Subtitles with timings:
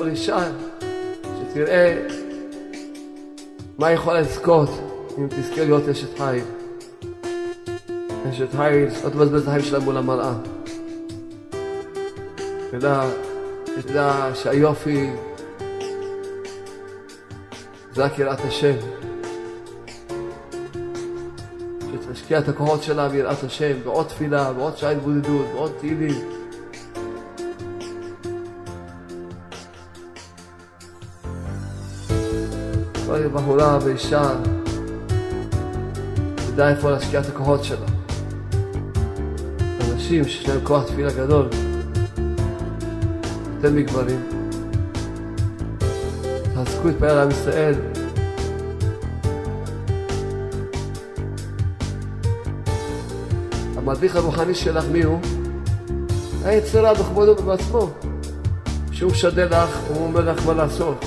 [0.00, 0.38] כל אישה
[1.40, 2.06] שתראה
[3.78, 4.68] מה יכולה לזכות
[5.18, 6.44] אם תזכה להיות אשת חיל.
[8.30, 10.32] אשת חיל, לא תבזבז את החיים שלה מול המראה.
[12.70, 13.04] תדע,
[13.64, 15.10] תדע שהיופי
[17.94, 18.74] זה רק יראת השם.
[21.92, 26.39] שתשקיע את הכוחות שלה ביראת השם, בעוד תפילה, בעוד שעה התבודדות, בעוד תהילים.
[33.40, 34.30] בחורה ואישה
[36.36, 37.86] תדע איפה להשקיע את הכוחות שלה.
[39.92, 41.48] אנשים שיש להם כוח תפילה גדול,
[43.56, 44.20] יותר מגברים.
[46.54, 47.74] תחזקו את פאר עם ישראל.
[53.76, 55.18] המדריך הרוחני שלך מי הוא?
[56.44, 57.90] היצר רע בכבודו ובעצמו.
[58.92, 61.04] שהוא משדר לך, הוא אומר לך מה לעשות.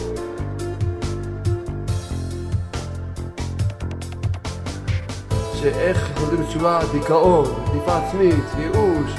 [5.64, 9.11] שאיך חוזרים בתשובה, דיכאון, עדיפה עצמית, ייאוש.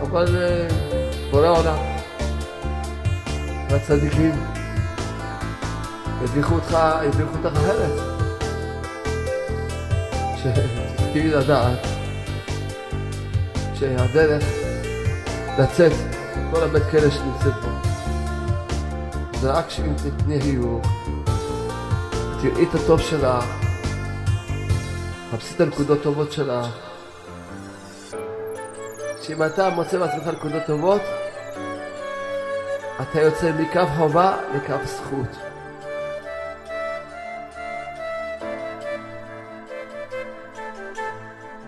[0.00, 0.36] אבל
[1.30, 1.78] בורא עולם
[3.70, 4.32] והצדיקים
[6.24, 8.16] ידיחו אותך, ידיחו אותך אחרת.
[10.36, 11.86] שתשכילי לדעת
[13.74, 14.44] שהדרך
[15.58, 15.92] לצאת
[16.52, 17.68] כל הבית כלא שנמצאת בו
[19.40, 20.86] זה רק שאם תתני חיוך,
[22.40, 23.55] תראי את הטוב שלך
[25.32, 26.66] חפשי את הנקודות טובות שלך.
[29.22, 31.02] שאם אתה מוצא לעצמך נקודות טובות,
[33.00, 35.36] אתה יוצא מקו חובה לקו זכות.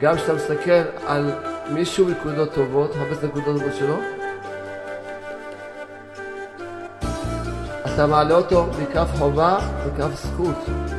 [0.00, 1.32] גם כשאתה מסתכל על
[1.70, 3.96] מישהו בנקודות טובות, חפש את הנקודות טובות שלו,
[7.94, 10.97] אתה מעלה אותו מקו חובה לקו זכות.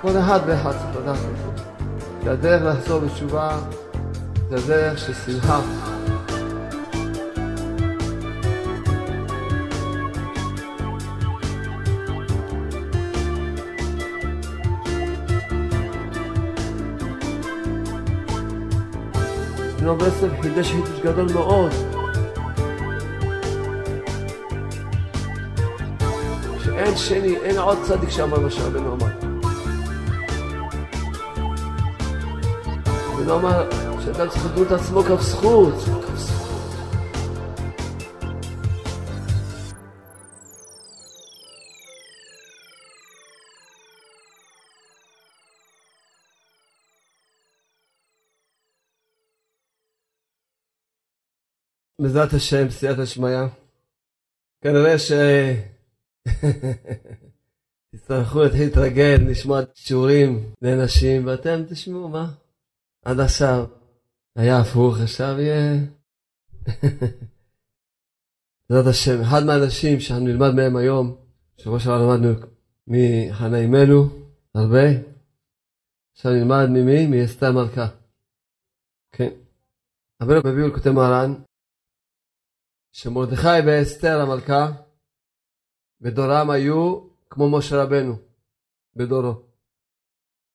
[0.00, 1.62] כל אחד ואחד צריך לדעת את זה.
[2.24, 3.58] שהדרך לחזור בתשובה
[4.50, 5.60] זה הדרך של שמחה.
[19.80, 21.70] בנו בעצם חידש חידוש גדול מאוד.
[26.64, 29.27] שאין שני, אין עוד צדיק שאמר מה שרבנו אמר.
[33.26, 33.70] לא אמר
[34.04, 35.74] שאדם צריך לדמות עצמו כף זכות.
[52.00, 53.38] בעזרת השם, סייעת השמיא.
[54.60, 55.12] כנראה ש...
[57.94, 62.28] תצטרכו להתחיל להתרגל, לשמוע שיעורים לנשים, ואתם תשמעו מה.
[63.08, 63.64] עד עכשיו
[64.36, 65.72] היה הפוך, עכשיו יהיה...
[68.70, 71.16] בעזרת השם, אחד מהאנשים שאנחנו נלמד מהם היום,
[71.56, 72.28] שבוע שעבר למדנו
[72.86, 74.02] מחנה אימנו,
[74.54, 74.86] הרבה.
[76.12, 77.06] עכשיו נלמד ממי?
[77.06, 77.88] מאסתר מלכה.
[79.12, 79.30] כן.
[80.22, 81.34] רבנו בביאו לכותב מרן,
[82.92, 84.72] שמרדכי ואסתר המלכה
[86.00, 88.14] בדורם היו כמו משה רבנו
[88.96, 89.42] בדורו.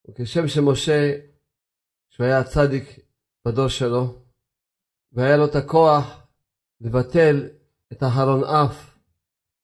[0.08, 1.33] וכשם שמשה
[2.14, 3.00] שהוא היה צדיק
[3.46, 4.22] בדור שלו,
[5.12, 6.26] והיה לו את הכוח
[6.80, 7.48] לבטל
[7.92, 8.98] את החלון אף.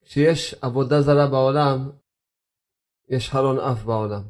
[0.01, 1.91] כשיש עבודה זרה בעולם,
[3.09, 4.21] יש חלון אף בעולם.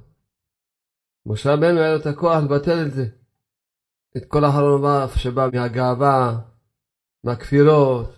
[1.25, 3.05] משה רבנו היה לו את הכוח לבטל את זה.
[4.17, 6.39] את כל החלון אף שבא מהגאווה,
[7.23, 8.09] מהכפירות.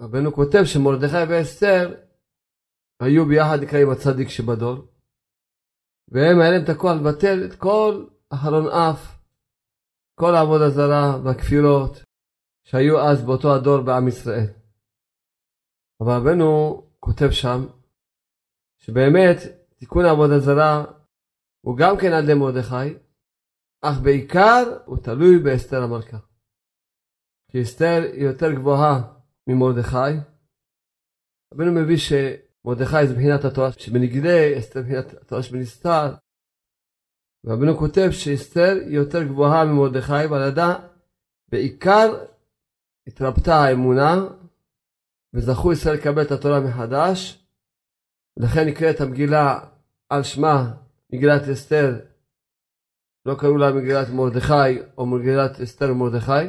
[0.00, 1.94] רבנו כותב שמרדכי ואסתר
[3.00, 4.76] היו ביחד נקראים הצדיק שבדור,
[6.08, 9.00] והם היה להם את הכוח לבטל את כל החלון אף,
[10.20, 11.92] כל העבודה זרה והכפירות
[12.64, 14.48] שהיו אז באותו הדור בעם ישראל.
[16.00, 17.60] אבל רבנו כותב שם,
[18.78, 19.36] שבאמת
[19.76, 20.84] תיקון העבודה זרה
[21.66, 22.88] הוא גם כן על ידי מרדכי,
[23.82, 26.18] אך בעיקר הוא תלוי באסתר המלכה.
[27.50, 28.94] כי אסתר היא יותר גבוהה
[29.48, 30.12] ממרדכי.
[31.54, 36.14] רבנו מביא שמרדכי זה מבחינת התורה שבנגדי, אסתר מבחינת התורה שבנסתר,
[37.46, 40.76] רבנו כותב שאסתר יותר גבוהה ממרדכי, ועל ידה
[41.48, 42.24] בעיקר
[43.06, 44.14] התרבתה האמונה,
[45.34, 47.44] וזכו ישראל לקבל את התורה מחדש,
[48.36, 49.58] ולכן נקראת המגילה
[50.08, 50.74] על שמה
[51.12, 51.94] מגילת אסתר,
[53.26, 56.46] לא קראו לה מגילת מרדכי או מגילת אסתר ומרדכי,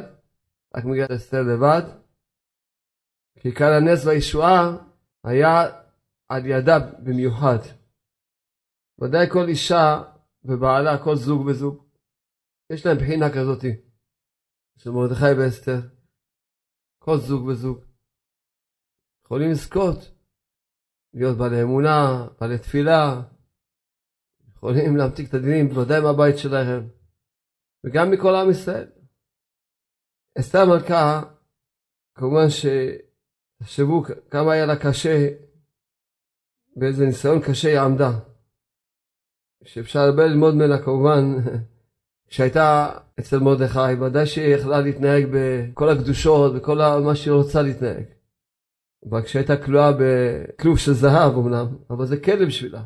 [0.76, 1.82] רק מגילת אסתר לבד.
[3.40, 4.76] כי כאן הנס והישועה
[5.24, 5.64] היה
[6.28, 7.58] על ידה במיוחד.
[9.00, 10.02] ודאי כל אישה
[10.44, 11.88] ובעלה, כל זוג וזוג,
[12.72, 13.72] יש להם בחינה כזאתי,
[14.76, 15.80] של מרדכי ואסתר.
[16.98, 17.84] כל זוג וזוג.
[19.24, 19.98] יכולים לזכות,
[21.14, 23.22] להיות בעלי אמונה, בעלי תפילה,
[24.48, 26.88] יכולים להמתיק את הדינים, בוודאי מהבית שלהם,
[27.84, 28.90] וגם מכל עם ישראל.
[30.38, 31.22] אסתר המלכה,
[32.14, 35.28] כמובן שתחשבו כמה היה לה קשה,
[36.76, 38.27] באיזה ניסיון קשה היא עמדה.
[39.64, 41.36] שאפשר הרבה ללמוד ממנה כמובן,
[42.28, 42.90] כשהייתה
[43.20, 48.04] אצל מרדכי, ודאי שהיא יכלה להתנהג בכל הקדושות, בכל מה שהיא רוצה להתנהג.
[49.10, 52.84] אבל כשהייתה כלואה בכלוב של זהב אמנם, אבל זה כלב בשבילה.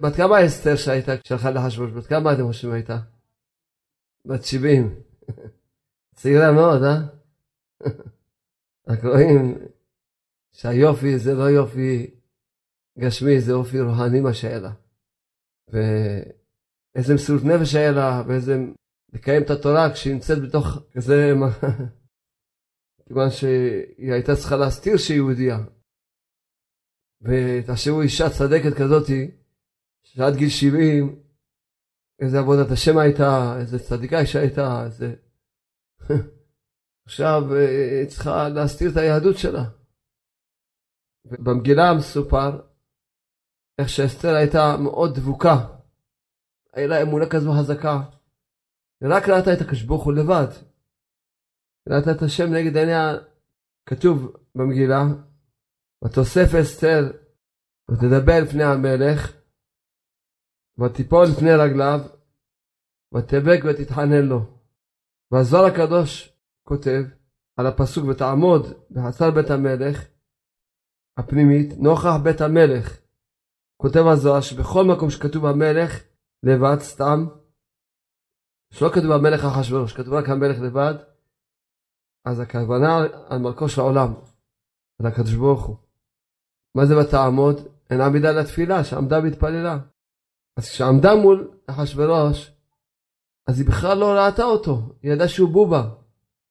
[0.00, 1.92] בת כמה אסתר שהייתה כשהלכה לאחשוורוש?
[1.92, 2.98] בת כמה אתם חושבים הייתה?
[4.24, 4.94] בת 70.
[6.14, 7.00] צעירה מאוד, אה?
[8.88, 9.58] רק רואים
[10.52, 12.10] שהיופי זה לא יופי
[12.98, 14.72] גשמי, זה אופי רוהני מה שהיה לה.
[15.68, 18.56] ואיזה מסירות נפש היה לה, ואיזה
[19.12, 21.32] לקיים את התורה כשהיא נמצאת בתוך כזה...
[23.08, 25.58] כיוון שהיא הייתה צריכה להסתיר שהיא יהודייה.
[27.22, 29.30] ותחשבו אישה צדקת כזאתי,
[30.02, 31.22] שעד גיל 70,
[32.20, 35.14] איזה עבודת השם הייתה, איזה צדיקה אישה הייתה, איזה...
[37.06, 39.64] עכשיו אה, היא צריכה להסתיר את היהדות שלה.
[41.24, 42.60] במגילה מסופר
[43.78, 45.56] איך שאסתר הייתה מאוד דבוקה.
[46.72, 48.00] היה לה אמונה כזו חזקה.
[49.02, 50.48] ורק ראתה את הקדוש ברוך הוא לבד.
[51.88, 53.14] ראתה את השם נגד עיניה,
[53.86, 55.02] כתוב במגילה,
[56.04, 57.02] ותוסף אסתר
[57.90, 59.32] ותדבר לפני המלך
[60.78, 62.00] ותיפול לפני רגליו,
[63.14, 64.40] ותבק ותתחנן לו.
[65.30, 67.02] והזוהר הקדוש כותב
[67.56, 70.04] על הפסוק ותעמוד בחצר בית המלך
[71.18, 73.07] הפנימית נוכח בית המלך.
[73.82, 76.02] כותב הזוהר שבכל מקום שכתוב המלך
[76.42, 77.26] לבד סתם,
[78.70, 80.94] שלא כתוב המלך אחשורוש, כתוב רק המלך לבד,
[82.24, 82.98] אז הכוונה
[83.28, 84.14] על מלכו של העולם,
[85.00, 85.76] על הקדוש ברוך הוא.
[86.74, 87.56] מה זה ותעמוד?
[87.90, 89.78] אין עמידה לתפילה, שעמדה והתפללה.
[90.56, 92.52] אז כשעמדה מול אחשורוש,
[93.48, 95.90] אז היא בכלל לא ראתה אותו, היא ידעה שהוא בובה,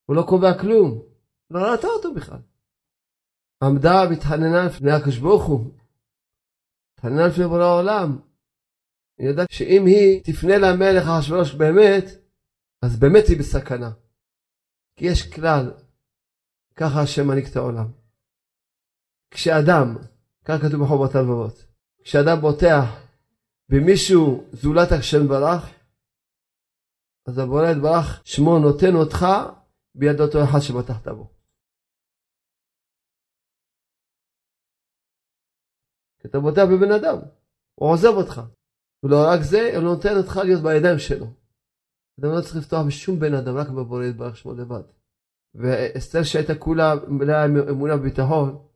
[0.06, 1.02] הוא לא קובע כלום,
[1.50, 2.40] לא ראתה אותו בכלל.
[3.64, 5.72] עמדה והתחננה לפני הקדוש ברוך הוא,
[6.98, 8.20] התחננה לפני בורא העולם.
[9.18, 12.04] היא ידעה שאם היא תפנה למלך אחשורוש באמת,
[12.82, 13.92] אז באמת היא בסכנה.
[14.96, 15.72] כי יש כלל,
[16.76, 17.92] ככה השם מנהיג את העולם.
[19.32, 19.98] כשאדם,
[20.46, 21.66] כך כתוב בחובות הלבבות,
[22.04, 22.84] כשאדם בוטח
[23.70, 25.70] במישהו זולת השם ברח,
[27.28, 29.26] אז הבורא יתברך שמו נותן אותך
[29.96, 31.37] ביד אותו אחד שבטחת בו.
[36.20, 37.18] כי אתה בוטח בבן אדם,
[37.76, 38.42] הוא עוזב אותך.
[39.04, 41.26] ולא רק זה, הוא נותן אותך להיות בידיים שלו.
[42.20, 44.84] אדם לא צריך לפתוח בשום בן אדם, רק בבורא יתברך שמו לבד.
[45.56, 48.68] ואסתר שהייתה כולה מלאה אמונה וביטחון,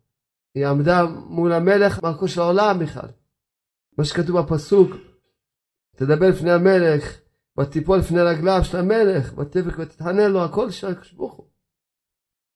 [0.55, 3.09] היא עמדה מול המלך מלכו של העולם בכלל.
[3.97, 4.91] מה שכתוב בפסוק,
[5.95, 7.21] תדבר לפני המלך,
[7.59, 11.33] ותיפול לפני רגליו של המלך, ותבק ותתחנן לו, הכל של הקדוש.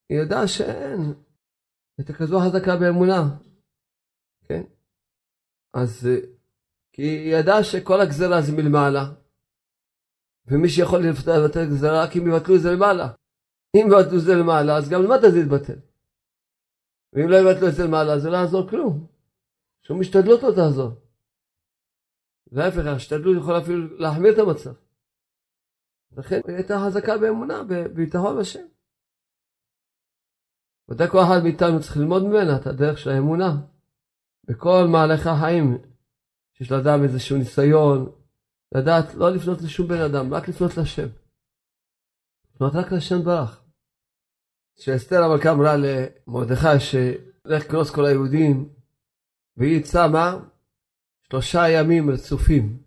[0.10, 1.13] היא ידעה שאין,
[1.98, 3.38] הייתה כזו חזקה באמונה,
[4.44, 4.63] כן?
[5.75, 6.10] אז
[6.94, 9.05] כי היא ידעה שכל הגזרה זה מלמעלה,
[10.48, 13.08] ומי שיכול לבטל גזרה רק אם יבטלו את זה למעלה.
[13.75, 15.79] אם יבטלו את זה למעלה, אז גם למטה זה יתבטל.
[17.13, 19.08] ואם לא יבטלו את זה למעלה, זה לא יעזור כלום.
[19.84, 20.91] שום השתדלות לא תעזור.
[22.51, 24.74] להפך, ההשתדלות יכולה אפילו להחמיר את המצב.
[26.17, 28.65] לכן היא הייתה חזקה באמונה, בביטחון בשם.
[30.89, 33.75] ודאי כל אחד מאיתנו צריך ללמוד ממנה את הדרך של האמונה.
[34.48, 35.78] בכל מהלך החיים,
[36.54, 38.12] שיש לאדם איזשהו ניסיון,
[38.75, 41.08] לדעת לא לפנות לשום בן אדם, רק לפנות לשם.
[42.56, 43.62] לפנות רק לשם ברך.
[44.75, 48.70] כשאסתר המלכה אמרה למרדכי שלך כנוס כל היהודים,
[49.58, 50.38] והיא צמה
[51.30, 52.84] שלושה ימים רצופים,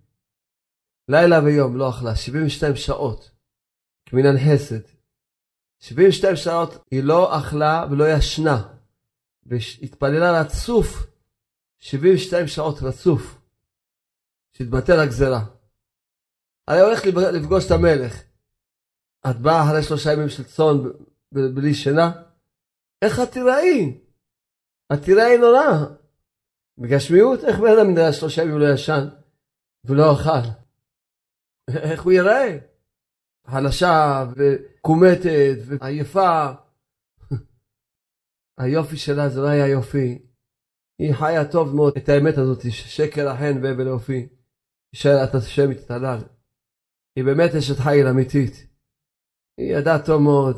[1.09, 3.31] לילה ויום לא אכלה, 72 שעות,
[4.07, 4.81] כמינן חסד.
[5.81, 8.63] 72 שעות היא לא אכלה ולא ישנה,
[9.47, 11.07] והתפללה רצוף
[11.81, 13.41] 72 שעות רצוף,
[14.53, 15.45] שהתבטל הגזרה.
[16.69, 17.01] הרי הולך
[17.35, 18.23] לפגוש את המלך.
[19.31, 20.77] את באה אחרי שלושה ימים של צאן
[21.33, 22.23] בלי שינה?
[23.03, 24.01] איך את תיראי?
[24.93, 25.87] את תיראי נורא.
[26.79, 29.09] בגשמיות, איך בן אדם נראה שלושה ימים לא ישן
[29.85, 30.49] ולא אכל?
[31.91, 32.59] איך הוא ייראה?
[33.47, 36.47] חלשה וקומטת ועייפה.
[38.59, 40.28] היופי שלה זה לא היה יופי.
[40.99, 44.29] היא חיה טוב מאוד את האמת הזאת, שקר החן והבל אופי.
[44.93, 46.19] ישאר את השם יתתלל.
[47.17, 48.67] היא באמת אשת חיל אמיתית.
[49.59, 50.57] היא ידעה טוב מאוד.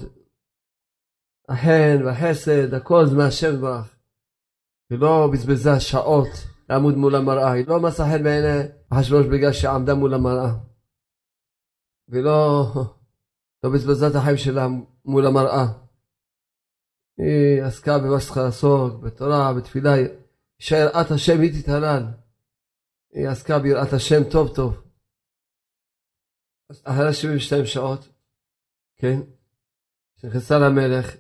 [1.49, 3.97] החן והחסד, הכל זה מהשם ברך.
[4.91, 6.29] היא לא בזבזה שעות
[6.69, 10.53] לעמוד מול המראה, היא לא מצאה חן בעיני אחשוורוש בגלל שעמדה מול המראה.
[12.09, 12.67] והיא לא,
[13.65, 14.67] לא בזבזה את החיים שלה
[15.05, 15.67] מול המראה.
[17.19, 19.95] היא עסקה במה שצריכה לעסוק, בתורה, בתפילה,
[20.61, 22.03] שיראת השם היא תתהלל.
[23.13, 24.83] היא עסקה ביראת השם טוב טוב.
[26.85, 28.09] אחרי 72 שעות,
[28.97, 29.21] כן,
[30.17, 31.17] שנכנסה למלך,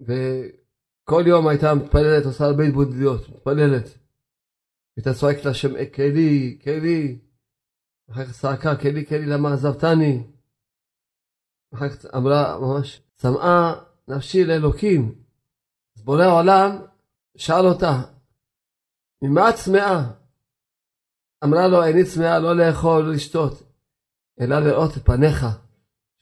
[0.00, 3.98] וכל יום הייתה מתפללת, עושה הרבה התבודדויות, מתפללת.
[4.96, 7.18] הייתה צועקת להשם, כלי, כלי.
[8.10, 10.22] אחר כך צעקה, כלי, כלי, למה עזבתני?
[11.74, 13.74] אחר כך אמרה ממש, צמאה
[14.08, 15.14] נפשי לאלוקים.
[15.96, 16.76] אז בורא עולם
[17.36, 18.17] שאל אותה,
[19.22, 20.18] ממה צמאה?
[21.44, 23.52] אמרה לו, איני צמאה לא לאכול, לא לשתות,
[24.40, 25.40] אלא לראות את פניך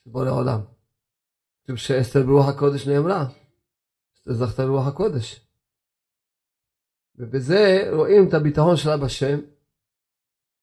[0.04, 0.60] של בורא עולם.
[1.64, 3.24] כתוב שאסתר ברוח הקודש נאמרה,
[4.28, 5.40] זכתה לרוח הקודש.
[7.14, 9.38] ובזה רואים את הביטחון שלה בשם,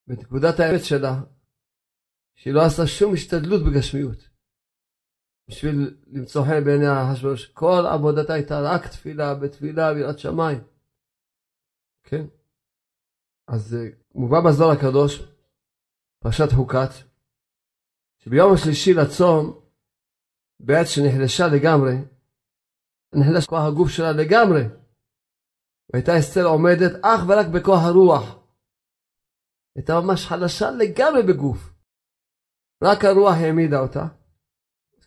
[0.08, 1.20] ואת נקודת האמת שלה,
[2.34, 4.34] שהיא לא עשה שום השתדלות בגשמיות.
[5.48, 7.46] בשביל למצוא חן בעיני האחשוורוש.
[7.46, 10.73] כל עבודתה הייתה רק תפילה, בתפילה, ביראת שמיים.
[12.04, 12.24] כן?
[13.48, 15.12] אז אה, מובא בזוהר הקדוש,
[16.18, 16.90] פרשת חוקת,
[18.18, 19.60] שביום השלישי לצום,
[20.60, 21.94] בעת שנחלשה לגמרי,
[23.14, 24.62] נחלש כוח הגוף שלה לגמרי,
[25.92, 28.24] והייתה אסתר עומדת אך ורק בכוח הרוח.
[29.76, 31.74] הייתה ממש חלשה לגמרי בגוף.
[32.82, 34.06] רק הרוח העמידה אותה.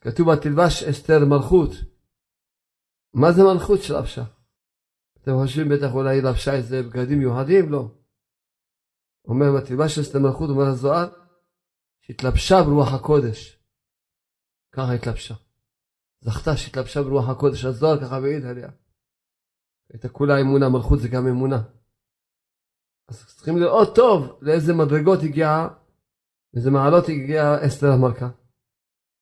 [0.01, 1.71] כתוב בתלבש אסתר מלכות.
[3.13, 4.36] מה זה מלכות שלבשה?
[5.27, 7.71] אתם חושבים בטח אולי היא לבשה איזה בגדים מיוחדים?
[7.71, 7.91] לא.
[9.25, 11.07] אומר בתלבש אסתר מלכות, אומר הזוהר,
[12.01, 13.59] שהתלבשה ברוח הקודש.
[14.71, 15.33] ככה התלבשה.
[16.21, 18.69] זכתה שהתלבשה ברוח הקודש, הזוהר ככה מעיד עליה.
[19.93, 21.63] הייתה כולה אמונה, מלכות זה גם אמונה.
[23.07, 25.67] אז צריכים לראות טוב לאיזה מדרגות הגיעה,
[26.55, 28.29] איזה מעלות הגיעה אסתר המלכה.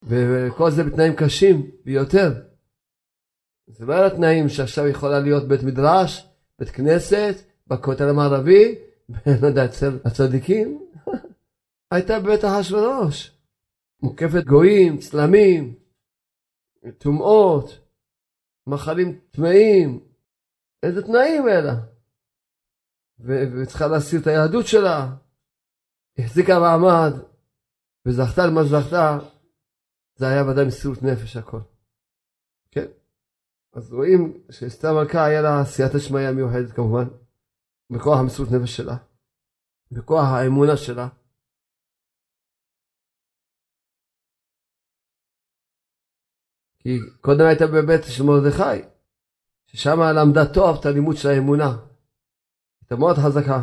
[0.04, 2.55] וכל זה בתנאים קשים ביותר.
[3.68, 6.28] זה לא היה תנאים שעכשיו יכולה להיות בית מדרש,
[6.60, 7.36] בית כנסת,
[7.68, 8.76] בכותל המערבי,
[9.42, 10.86] לא יודע, אצל הצדיקים,
[11.92, 13.32] הייתה בבית אחשורוש.
[14.02, 15.76] מוקפת גויים, צלמים,
[16.98, 17.80] טומאות,
[18.68, 20.00] מחלים טמאים,
[20.84, 21.76] איזה תנאים אלה.
[23.20, 25.16] וצריכה להסיר את היהדות שלה.
[26.18, 27.14] החזיקה מעמד,
[28.06, 29.18] וזכתה למה שזכתה,
[30.16, 31.60] זה היה ודאי מסירות נפש הכל.
[33.76, 37.06] אז רואים שאסתר מלכה היה לה סייעתא שמיא מיוחדת כמובן,
[37.90, 38.98] בכוח המסירות נפש שלה,
[39.92, 41.08] בכוח האמונה שלה.
[46.80, 48.88] כי קודם הייתה בבית של מרדכי,
[49.66, 51.78] ששם למדה טוב את הלימוד של האמונה.
[52.82, 53.62] הייתה מאוד חזקה,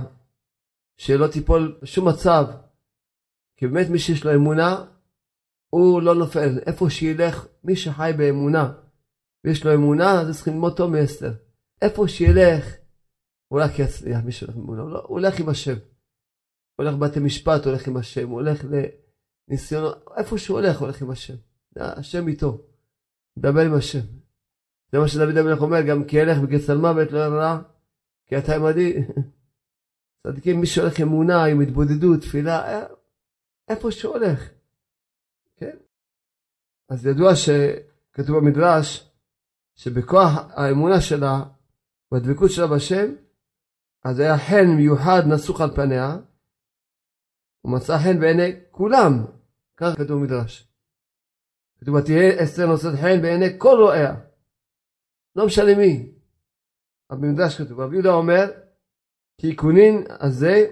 [0.96, 2.44] שלא תיפול בשום מצב,
[3.56, 4.84] כי באמת מי שיש לו אמונה,
[5.70, 6.58] הוא לא נופל.
[6.66, 8.81] איפה שילך, מי שחי באמונה,
[9.44, 11.32] ויש לו אמונה, זה צריך ללמוד טוב מאסתר.
[11.82, 12.76] איפה שילך,
[13.48, 14.82] הוא רק יצליח, מי שהולך באמונה.
[14.82, 15.76] לא, הוא הולך עם השם.
[16.76, 18.28] הוא הולך לבתי משפט, הולך עם השם.
[18.28, 18.64] הוא הולך
[19.48, 21.34] לניסיונות, איפה שהוא הולך, הולך עם השם.
[21.76, 22.58] השם איתו.
[23.36, 24.06] מדבר עם השם.
[24.92, 27.58] זה מה שדוד המלך אומר, גם כי ילך בגצל מוות לא ירא,
[28.26, 28.94] כי אתה עמדי.
[30.26, 32.86] צדיקים, מי שהולך אמונה, עם התבודדות, תפילה,
[33.68, 34.50] איפה שהוא הולך.
[35.56, 35.76] כן?
[36.88, 39.11] אז ידוע שכתוב במדרש,
[39.74, 41.42] שבכוח האמונה שלה,
[42.12, 43.14] בדבקות שלה בשם,
[44.04, 46.16] אז היה חן מיוחד נסוך על פניה,
[47.64, 49.12] ומצא חן בעיני כולם,
[49.76, 50.68] כך כתוב במדרש.
[51.80, 54.14] כתוב, ותהיה אסתר נושאת חן בעיני כל רואיה,
[55.36, 56.12] לא משנה מי.
[57.12, 58.44] במדרש כתוב, רבי יהודה אומר,
[59.40, 60.70] כי קונין הזה,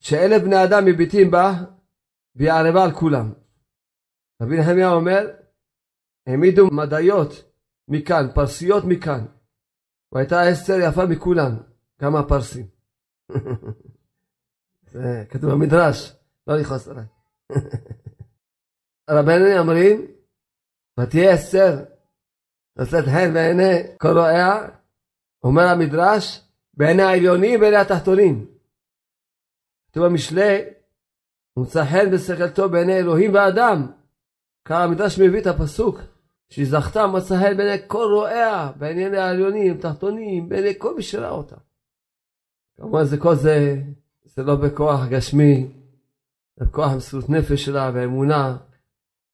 [0.00, 1.52] שאלף בני אדם מביטים בה,
[2.34, 3.32] והיא ערבה על כולם.
[4.42, 5.26] רבי נחמיה אומר,
[6.26, 7.47] העמידו מדעיות
[7.88, 9.26] מכאן, פרסיות מכאן.
[10.12, 11.56] והייתה אסתר יפה מכולן,
[11.98, 12.66] כמה פרסים.
[14.92, 16.16] זה כתוב במדרש,
[16.46, 17.04] לא לכעוס עליי.
[19.10, 20.06] רבנו אומרים,
[21.00, 21.84] ותהיה אסתר,
[22.76, 24.68] לצאת חן בעיני כל רואיה,
[25.44, 28.46] אומר המדרש, בעיני העליונים ובעיני התחתונים.
[29.90, 30.58] כתוב במשלי,
[31.56, 33.92] ומצא חן בשכל טוב בעיני אלוהים ואדם.
[34.64, 35.98] כאן המדרש מביא את הפסוק,
[36.48, 41.56] שהיא זכתה מצא חן בעיני כל רואיה, בענייני העליונים, תחתונים, בעיני כל מי שראה אותה.
[42.76, 43.82] כמובן זה כל זה,
[44.24, 45.72] זה לא בכוח גשמי,
[46.56, 48.56] זה בכוח המסירות נפש שלה והאמונה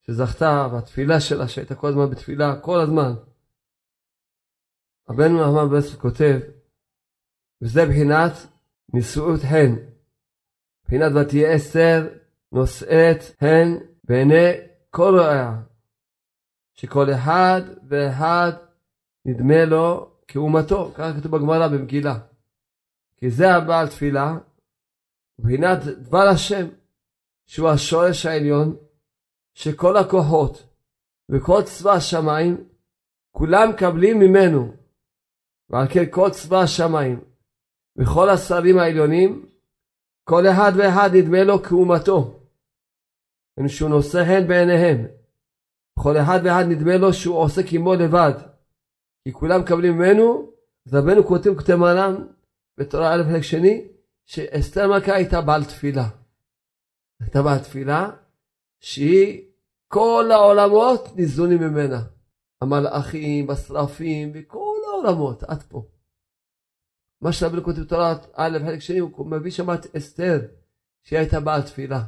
[0.00, 3.12] שזכתה, והתפילה שלה שהייתה כל הזמן בתפילה, כל הזמן.
[5.11, 6.40] רבנו נחמן ברסלב כותב,
[7.62, 8.33] וזה בחינת
[8.94, 9.75] נשאות חן.
[10.85, 12.09] בחינת ותהיה אסתר
[12.52, 14.50] נושאת הן בעיני
[14.90, 15.61] כל רעיה,
[16.74, 18.52] שכל אחד ואחד
[19.24, 22.18] נדמה לו כאומתו, ככה כתוב בגמרא במגילה.
[23.16, 24.38] כי זה הבעל תפילה,
[25.38, 26.66] מבחינת דבר השם,
[27.46, 28.76] שהוא השורש העליון,
[29.54, 30.66] שכל הכוחות
[31.28, 32.68] וכל צבא השמיים,
[33.30, 34.72] כולם מקבלים ממנו,
[35.70, 37.20] ועל כן כל צבא השמיים
[37.96, 39.46] וכל השרים העליונים,
[40.24, 42.40] כל אחד ואחד נדמה לו כאומתו,
[43.68, 45.23] שהוא נושא הן בעיניהם.
[45.98, 48.32] כל אחד ואחד נדמה לו שהוא עושה כמו לבד,
[49.24, 50.52] כי כולם מקבלים ממנו,
[50.86, 52.14] אז רבנו כותב כותב מרן
[52.78, 53.88] בתורה א' חלק שני,
[54.26, 56.08] שאסתר מלכה הייתה בעל תפילה.
[57.20, 58.10] הייתה בעל תפילה
[58.80, 59.50] שהיא,
[59.88, 62.02] כל העולמות ניזונים ממנה.
[62.60, 65.86] המלאכים, השרפים, וכל העולמות, עד פה.
[67.22, 70.40] מה שרבנו כותב בתורה א' חלק שני, הוא מביא שם את אסתר,
[71.02, 72.04] שהיא הייתה בעל תפילה.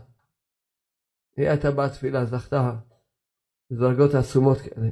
[1.36, 2.76] היא הייתה בעל תפילה, זכתה
[3.70, 4.88] לדרגות עצומות כאלה.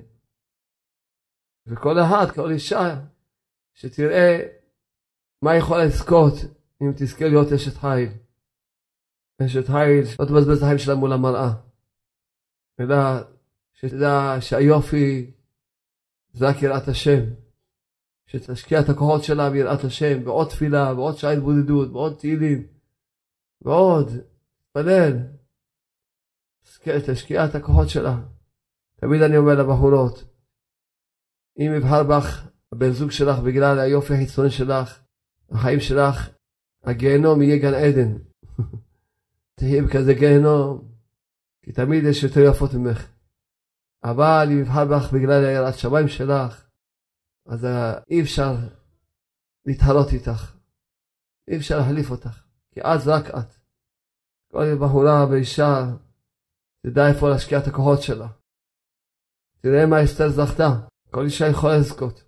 [1.67, 3.01] וכל אחת, כל אישה,
[3.75, 4.39] שתראה
[5.43, 6.35] מה יכולה לזכות
[6.83, 8.09] אם תזכה להיות אשת חיל.
[9.47, 11.51] אשת חיל, לא תבזבז את החיים שלה מול המראה.
[12.81, 12.97] אלא
[13.73, 15.31] שתדע שהיופי
[16.33, 17.21] זה רק יראת השם.
[18.27, 22.67] שתשקיע את הכוחות שלה ביראת השם, בעוד תפילה, בעוד שעה התבודדות, בעוד תהילים,
[23.63, 24.09] ועוד,
[24.71, 25.13] תפלל.
[27.07, 28.34] תשקיע את הכוחות שלה.
[28.97, 30.25] תמיד אני אומר לבחורות,
[31.59, 35.01] אם יבחר בך הבן זוג שלך בגלל היופי החיצוני שלך,
[35.51, 36.31] החיים שלך,
[36.85, 38.17] הגיהנום יהיה גן עדן.
[39.57, 40.89] תהיי בכזה גיהנום,
[41.63, 43.09] כי תמיד יש יותר יפות ממך.
[44.05, 46.67] אבל אם יבחר בך בגלל היראת שמיים שלך,
[47.47, 47.67] אז
[48.11, 48.55] אי אפשר
[49.67, 50.57] להתחרות איתך.
[51.49, 53.55] אי אפשר להחליף אותך, כי את זה רק את.
[54.51, 55.85] כל בחורה ואישה
[56.87, 58.29] תדע איפה להשקיע את הכוחות שלה.
[59.65, 60.69] תראה מה אסתר זכתה,
[61.11, 62.25] כל אישה יכולה לזכות.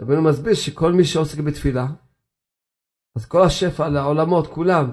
[0.00, 1.86] רבנו מסביר שכל מי שעוסק בתפילה,
[3.16, 4.92] אז כל השפע לעולמות, כולם,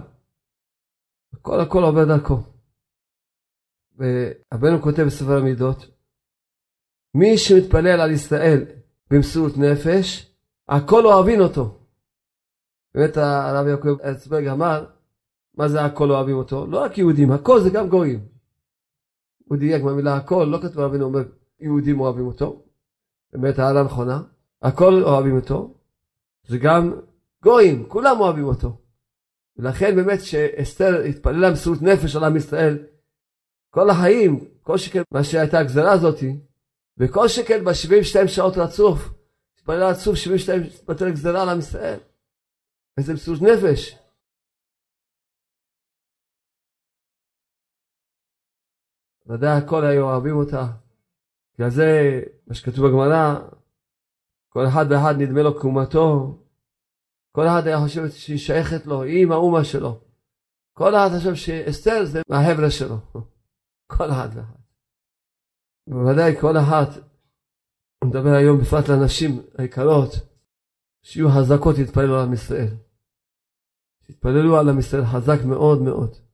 [1.34, 2.38] הכל הכל עובר דרכו.
[3.98, 5.78] ורבנו כותב בספר המידות,
[7.14, 8.66] מי שמתפלל על ישראל
[9.12, 10.34] במסירות נפש,
[10.70, 11.80] הכל אוהבים אותו.
[12.94, 14.86] באמת הרב יעקב ארצברג אמר,
[15.54, 16.68] מה זה הכל אוהבים אותו?
[16.68, 18.39] לא רק יהודים, הכל זה גם גויים.
[19.50, 21.24] הוא דייק במילה הכל, לא כתוב רבינו אומר,
[21.60, 22.64] יהודים אוהבים אותו.
[23.34, 24.22] באמת הערה נכונה.
[24.62, 25.74] הכל אוהבים אותו,
[26.48, 26.94] זה גם
[27.44, 28.78] גויים, כולם אוהבים אותו.
[29.58, 32.78] ולכן באמת שאסתר התפללה מסירות נפש על עם ישראל,
[33.70, 36.40] כל החיים, כל שכן מה שהייתה הגזרה הזאתי,
[36.98, 39.10] וכל שכן ב-72 שעות רצוף,
[39.56, 42.00] התפללה רצוף 72 שעות גזרה על עם ישראל.
[42.98, 43.99] איזה מסירות נפש.
[49.30, 50.68] ודאי הכל היו אוהבים אותה.
[51.54, 53.40] בגלל זה, מה שכתוב בגמרא,
[54.50, 56.38] כל אחד ואחד נדמה לו קומתו,
[57.32, 60.00] כל אחד היה חושב שהיא שייכת לו, היא עם האומה שלו.
[60.74, 62.98] כל אחד חושב שאסתר זה מהחבר'ה שלו.
[63.98, 64.60] כל אחד ואחד.
[65.90, 66.86] בוודאי כל אחד,
[68.02, 70.12] אני מדבר היום בפרט לנשים היקרות,
[71.02, 72.74] שיהיו חזקות להתפללו על עם ישראל.
[74.08, 76.29] תתפללו על עם ישראל חזק מאוד מאוד.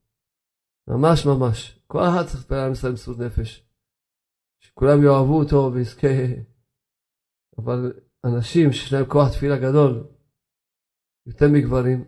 [0.88, 1.80] ממש ממש.
[1.88, 3.66] כל אחד צריך להתפלל על ישראל במסירות נפש.
[4.60, 6.08] שכולם יאהבו אותו ויזכה.
[7.58, 7.94] אבל
[8.26, 10.08] אנשים שיש להם כוח תפילה גדול,
[11.26, 12.06] יותר מגברים,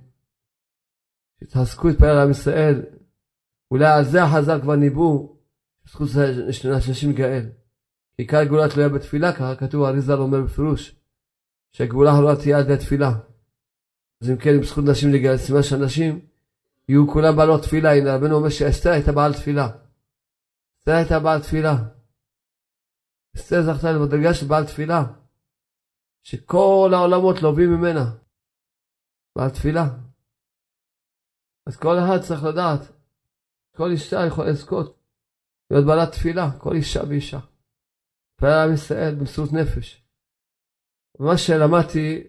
[1.39, 2.85] שהתעסקו להתפלל על עם ישראל,
[3.71, 5.37] אולי על זה החז"ל כבר ניבאו,
[5.85, 6.07] זכות
[6.51, 7.49] שנשים גאל.
[8.15, 10.95] כי עיקר גאולה תלויה בתפילה, ככה כתוב, אריזל אומר בפירוש,
[11.71, 13.11] שהגאולה האחרונה תהיה על ידי התפילה.
[14.21, 16.27] אז אם כן, עם זכות נשים לגאל, סימן שאנשים
[16.89, 17.93] יהיו כולם בעלות תפילה.
[17.93, 19.67] הנה רבנו אומר שאסתר הייתה בעל תפילה.
[20.79, 21.75] אסתר הייתה בעל תפילה.
[23.35, 25.03] אסתר זכתה למדרגה של בעל תפילה.
[26.27, 28.05] שכל העולמות לובים ממנה,
[29.35, 29.85] והתפילה.
[31.65, 32.81] אז כל אחד צריך לדעת,
[33.75, 34.99] כל אישה יכולה לזכות
[35.71, 37.39] להיות בעלת תפילה, כל אישה ואישה.
[38.35, 40.03] תפילה עם ישראל במסירות נפש.
[41.19, 42.27] ומה שלמדתי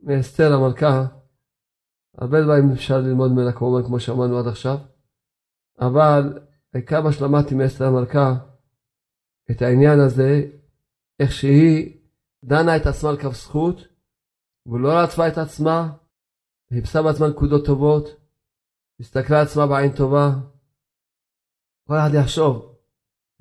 [0.00, 1.17] מאסתר המלכה,
[2.18, 4.78] הרבה דברים אפשר ללמוד ממנה כמובן כמו שאמרנו עד עכשיו,
[5.80, 6.38] אבל
[6.86, 8.34] כמה שלמדתי מאסתר המלכה
[9.50, 10.42] את העניין הזה,
[11.20, 11.98] איך שהיא
[12.44, 13.76] דנה את עצמה לכף זכות,
[14.66, 15.92] ולא רצפה את עצמה,
[16.74, 18.04] חיפשה בעצמה נקודות טובות,
[19.00, 20.30] הסתכלה עצמה בעין טובה.
[21.86, 22.76] כל אחד יחשוב,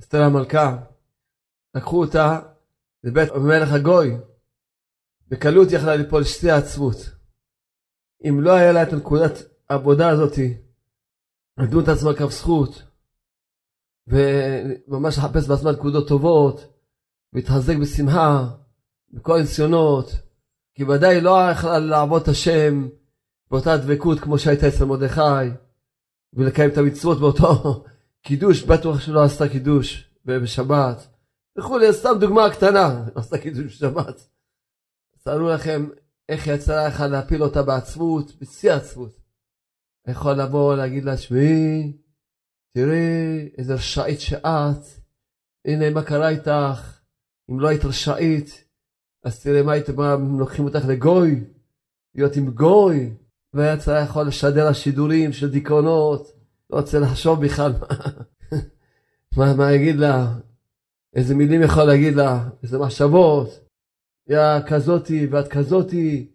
[0.01, 0.77] אסתר המלכה,
[1.75, 2.39] לקחו אותה
[3.03, 4.17] לבית מלך הגוי,
[5.27, 7.16] בקלות יכלה ליפול שתי עצמות.
[8.23, 9.31] אם לא היה לה את הנקודת
[9.69, 10.57] העבודה הזאתי,
[11.57, 12.83] לדון את עצמה כף זכות,
[14.07, 16.73] וממש לחפש בעצמה נקודות טובות,
[17.33, 18.49] להתחזק בשמחה,
[19.13, 20.11] בכל הניסיונות,
[20.75, 22.87] כי ודאי לא יכלה לעבוד את השם
[23.51, 25.49] באותה דבקות כמו שהייתה אצל מרדכי,
[26.33, 27.83] ולקיים את המצוות באותו
[28.25, 31.07] קידוש, בטוח שלא עשתה קידוש בשבת,
[31.57, 34.27] וכולי, סתם דוגמה קטנה, עשתה קידוש בשבת.
[35.23, 35.87] תארו לכם
[36.29, 39.19] איך יצא לך להפיל אותה בעצבות, בשיא העצבות.
[40.07, 41.97] יכול לבוא להגיד לה, שמעי,
[42.73, 44.83] תראי איזה רשאית שאת,
[45.67, 46.99] הנה מה קרה איתך,
[47.51, 48.63] אם לא היית רשאית,
[49.23, 51.43] אז תראה מה היית, מה לוקחים אותך לגוי,
[52.15, 53.13] להיות עם גוי,
[53.53, 56.31] והיה צריך יכול לשדר השידורים של דיכאונות,
[56.69, 57.73] לא רוצה לחשוב בכלל.
[59.37, 60.33] מה, מה יגיד לה,
[61.15, 63.66] איזה מילים יכול להגיד לה, איזה מחשבות,
[64.29, 66.31] יא כזאתי ואת כזאתי,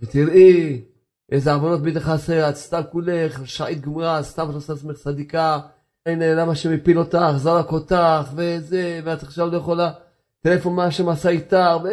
[0.00, 0.84] ותראי
[1.32, 5.60] איזה עוונות בידך עשה, את סתם כולך, רשאית גמורה, סתם את עושה עצמך צדיקה,
[6.06, 9.92] הנה למה שמפיל אותך, זרק אותך, וזה, ואת עכשיו לא יכולה,
[10.40, 11.88] תראה איפה מה השם עשה איתך, ו...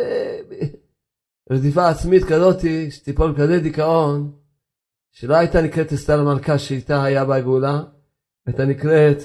[1.52, 4.32] רדיפה עצמית כזאתי, שתיפול כזה דיכאון,
[5.12, 7.82] שלא הייתה נקראת אסתר המלכה שאיתה היה בגאולה,
[8.46, 9.18] הייתה נקראת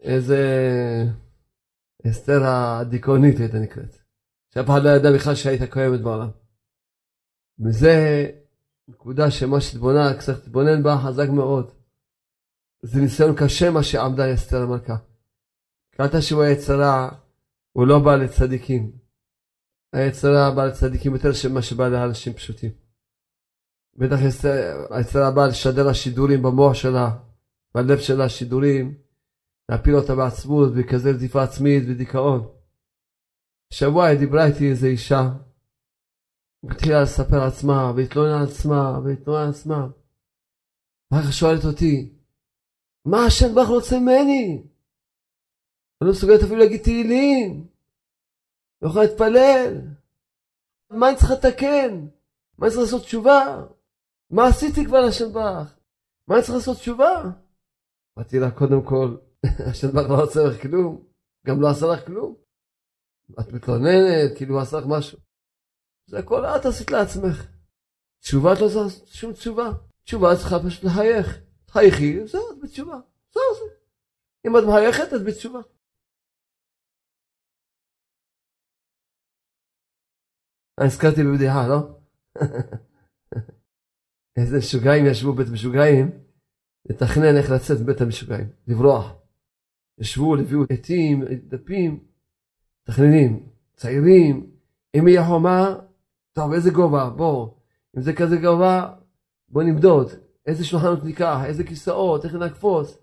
[0.00, 0.40] איזה
[2.06, 4.01] אסתר הדיכאונית הייתה נקראת.
[4.54, 6.30] שאף אחד לא ידע בכלל שהייתה קיימת בעולם.
[7.58, 8.26] וזה
[8.88, 11.70] נקודה שמה שתבונה, קצת תתבונן בה חזק מאוד.
[12.82, 14.96] זה ניסיון קשה מה שעמדה אסתר המלכה.
[15.90, 17.08] קראת שהוא היצרה,
[17.72, 18.92] הוא לא בא לצדיקים.
[19.92, 22.70] היצרה בא לצדיקים יותר ממה שבא לאנשים פשוטים.
[23.96, 24.16] בטח
[24.90, 27.10] היצרה באה לשדר לה שידורים במוח שלה,
[27.74, 28.94] בלב שלה שידורים,
[29.68, 32.61] להפיל אותה בעצמות, בכזה רדיפה עצמית ודיכאון.
[33.72, 35.22] שבוע דיברה איתי איזה אישה,
[36.70, 39.86] התחילה לספר עצמה, והתלוננה על עצמה, והתלוננה על עצמה.
[41.10, 42.12] ואחר כך שואלת אותי,
[43.04, 44.62] מה השם ברוך רוצה ממני?
[46.00, 47.66] אני לא מסוגלת אפילו להגיד תהילים.
[48.82, 49.80] לא יכולה להתפלל.
[50.90, 52.06] מה אני צריכה לתקן?
[52.58, 53.64] מה אני צריך לעשות תשובה?
[54.30, 55.68] מה עשיתי כבר לשם ברוך?
[56.28, 57.22] מה אני צריך לעשות תשובה?
[58.18, 59.16] אמרתי לה, קודם כל,
[59.70, 61.04] השם ברוך לא רוצה לך כלום,
[61.46, 62.41] גם לא עשה לך כלום.
[63.40, 65.18] את מתלוננת, כאילו הוא עשה לך משהו.
[66.06, 67.46] זה הכל את עשית לעצמך.
[68.20, 69.70] תשובה את לא עושה שום תשובה.
[70.04, 71.26] תשובה צריכה פשוט לחייך.
[71.68, 72.96] חייכי, זהו, את בתשובה.
[73.34, 73.74] זהו זה.
[74.46, 75.60] אם את מחייכת, את בתשובה.
[80.78, 81.78] אני הזכרתי בבדיחה, לא?
[84.38, 86.10] איזה משוגעים ישבו בית משוגעים,
[86.90, 89.12] לתכנן איך לצאת מבית המשוגעים, לברוח.
[90.00, 92.11] ישבו, הביאו עטים, דפים,
[92.88, 94.50] מתכננים, צעירים,
[94.98, 95.74] אם יהיה חומה,
[96.32, 97.48] טוב, איזה גובה, בוא,
[97.96, 98.94] אם זה כזה גובה,
[99.48, 100.12] בוא נמדוד,
[100.46, 102.98] איזה שולחנות ניקח, איזה כיסאות, איך נקפוץ,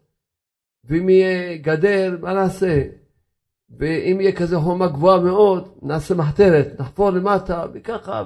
[0.84, 2.84] ואם יהיה גדר, מה נעשה?
[3.70, 8.24] ואם יהיה כזה חומה גבוהה מאוד, נעשה מחתרת, נחפור למטה, וככה.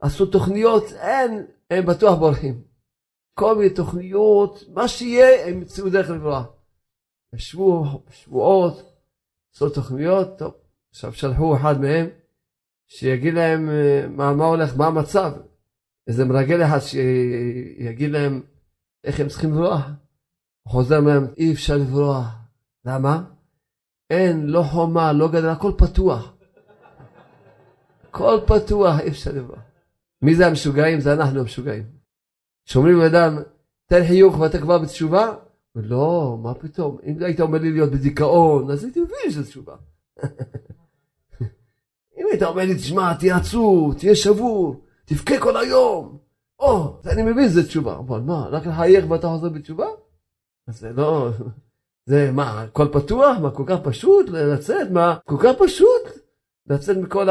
[0.00, 2.62] עשו תוכניות, אין, הם בטוח בורחים.
[3.34, 6.46] כל מיני תוכניות, מה שיהיה, הם ימצאו דרך לברוח.
[7.34, 8.92] ישבו שבועות,
[9.54, 10.54] עשו תוכניות, טוב,
[10.94, 12.06] עכשיו שלחו אחד מהם,
[12.86, 15.32] שיגיד להם אה, מה, מה הולך, מה המצב.
[16.06, 18.42] איזה מרגל אחד שיגיד להם
[19.04, 19.86] איך הם צריכים לברוח.
[20.62, 22.26] הוא חוזר מהם, אי אפשר לברוח.
[22.84, 23.24] למה?
[24.10, 26.36] אין, לא חומה, לא גדר, הכל פתוח.
[28.02, 29.62] הכל פתוח, אי אפשר לברוח.
[30.22, 31.00] מי זה המשוגעים?
[31.00, 31.84] זה אנחנו המשוגעים.
[32.64, 33.38] שאומרים לאדם,
[33.86, 35.34] תן חיוך ואתה כבר בתשובה?
[35.74, 36.98] לא, מה פתאום?
[37.06, 39.76] אם היית אומר לי להיות בדיכאון, אז הייתי מבין שזה תשובה.
[42.18, 46.18] אם היית אומר לי, תשמע, תהיה עצוב, תהיה שבור, תבכה כל היום,
[46.58, 47.98] או, זה אני מבין שזה תשובה.
[47.98, 49.86] אבל מה, רק לחייך ואתה חוזר בתשובה?
[50.66, 51.30] זה לא...
[52.06, 53.38] זה מה, הכל פתוח?
[53.38, 54.90] מה, כל כך פשוט לצאת?
[54.90, 56.02] מה, כל כך פשוט
[56.66, 57.28] לצאת מכל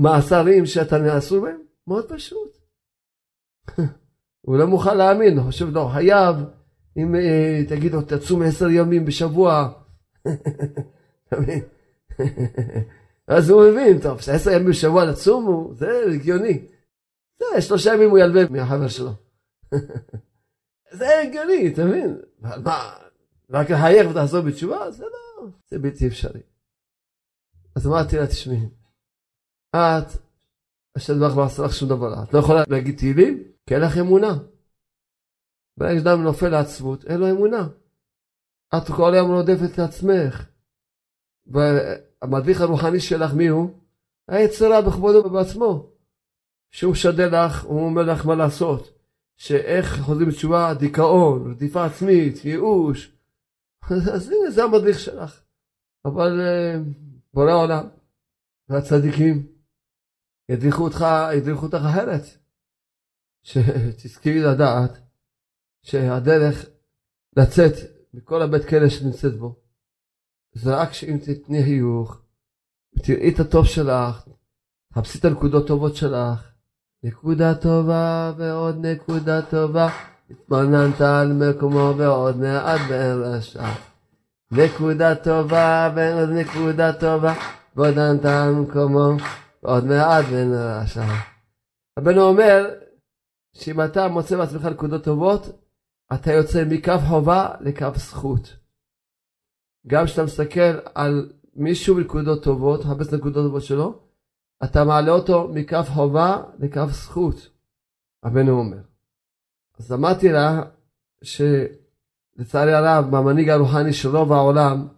[0.00, 1.58] המאסרים שאתה נאסור בהם?
[1.86, 2.58] מאוד פשוט.
[4.40, 6.36] הוא לא מוכן להאמין, הוא חושב, לא, חייב,
[6.96, 9.68] אם אה, תגיד לו, תצום עשר ימים בשבוע.
[13.28, 16.66] אז הוא מבין, טוב, עשר ימים בשבוע לצום, זה הגיוני.
[17.38, 19.10] זה, שלושה ימים הוא ילווה מהחבר שלו.
[20.98, 22.20] זה הגיוני, אתה מבין?
[22.40, 22.96] מה,
[23.50, 24.90] רק לחייך ותחזור בתשובה?
[24.90, 26.40] זה לא, זה בלתי אפשרי.
[27.76, 28.68] אז אמרתי לה, תשמעי,
[29.76, 30.06] את,
[30.96, 33.98] השם דבר לא עשה לך שום דבר, את לא יכולה להגיד תהילים, כי אין לך
[33.98, 34.38] אמונה.
[35.76, 37.68] ברגע שאדם נופל לעצבות, אין לו אמונה.
[38.76, 40.44] את כל היום רודפת לעצמך.
[42.22, 43.70] והמדריך הרוחני שלך, מי הוא?
[44.28, 45.90] היצרה בכבודו בעצמו.
[46.70, 48.98] שהוא משדר לך, הוא אומר לך מה לעשות.
[49.36, 53.12] שאיך חוזרים בתשובה, דיכאון, רדיפה עצמית, ייאוש.
[54.14, 55.42] אז הנה, זה המדריך שלך.
[56.04, 56.80] אבל uh,
[57.34, 57.88] בורא עולם
[58.68, 59.46] והצדיקים
[60.48, 61.04] ידריכו אותך,
[61.36, 62.22] ידריכו אותך אחרת.
[63.42, 64.98] שתזכרי לדעת
[65.82, 66.66] שהדרך
[67.36, 67.72] לצאת
[68.14, 69.60] מכל הבית כלא שנמצאת בו,
[70.58, 72.20] זה רק שאם תתני חיוך,
[72.96, 74.28] ותראי את הטוב שלך,
[74.92, 76.50] תחפשי את הנקודות טובות שלך,
[77.02, 79.88] נקודה טובה ועוד נקודה טובה,
[80.30, 83.64] התבוננת על מקומו ועוד מעט רשע.
[84.50, 87.34] נקודה טובה ועוד נקודה טובה,
[87.68, 89.16] התבוננת על מקומו
[89.62, 91.04] ועוד מעט רשע.
[91.98, 92.70] רבנו אומר
[93.52, 95.48] שאם אתה מוצא בעצמך נקודות טובות,
[96.14, 98.57] אתה יוצא מקו חובה לקו זכות.
[99.88, 104.00] גם כשאתה מסתכל על מישהו בנקודות טובות, מחפש נקודות טובות שלו,
[104.64, 107.34] אתה מעלה אותו מקו חובה לקו זכות,
[108.24, 108.82] רבנו אומר.
[109.78, 110.62] אז אמרתי לה
[111.22, 114.88] שלצערי הרב, מהמנהיג הרוחני של רוב העולם,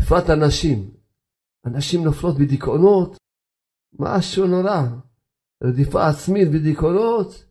[0.00, 0.90] בפרט הנשים,
[1.64, 3.16] הנשים נופלות בדיכאונות,
[3.98, 4.82] משהו נורא.
[5.64, 7.44] רדיפה עצמית בדיכאונות,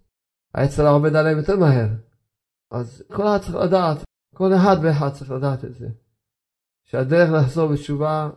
[0.54, 1.90] היצר עובד עליהם יותר מהר.
[2.72, 3.98] אז כל אחד צריך לדעת,
[4.36, 5.88] כל אחד ואחד צריך לדעת את זה.
[6.88, 8.30] שהדרך לחזור בתשובה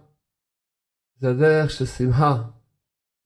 [1.16, 2.42] זה הדרך של שמחה.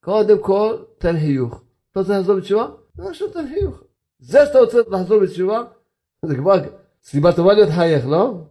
[0.04, 1.62] קודם כל, תן חיוך.
[1.90, 2.68] אתה רוצה לחזור בתשובה?
[2.98, 3.82] לא, שום תן חיוך.
[4.18, 5.62] זה שאתה רוצה לחזור בתשובה,
[6.24, 6.54] זה כבר
[7.02, 8.44] סיבה טובה להיות חייך, לא?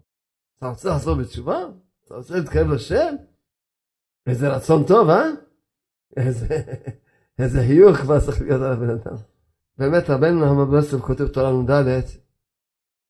[0.57, 1.57] אתה רוצה לחזור בתשובה?
[2.05, 3.15] אתה רוצה להתקרב לשם?
[4.27, 5.23] איזה רצון טוב, אה?
[6.17, 6.47] איזה,
[7.39, 9.15] איזה חיוך כבר צריך להיות על הבן אדם.
[9.77, 12.01] באמת, רבנו המברסלב כותב תורה נ"ד,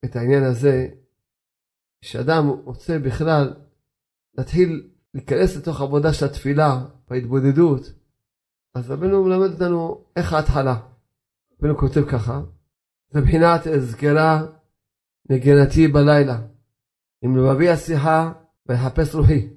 [0.06, 0.88] את העניין הזה,
[2.04, 3.54] שאדם רוצה בכלל
[4.38, 7.82] להתחיל להיכנס לתוך עבודה של התפילה, בהתבודדות,
[8.76, 10.80] אז רבנו מלמד אותנו איך ההתחלה.
[11.60, 12.42] רבנו כותב ככה,
[13.16, 14.42] מבחינת אזכרה
[15.30, 16.42] נגנתי בלילה,
[17.22, 18.34] עם לבבי השיחה
[18.66, 19.50] ויחפש רוחי.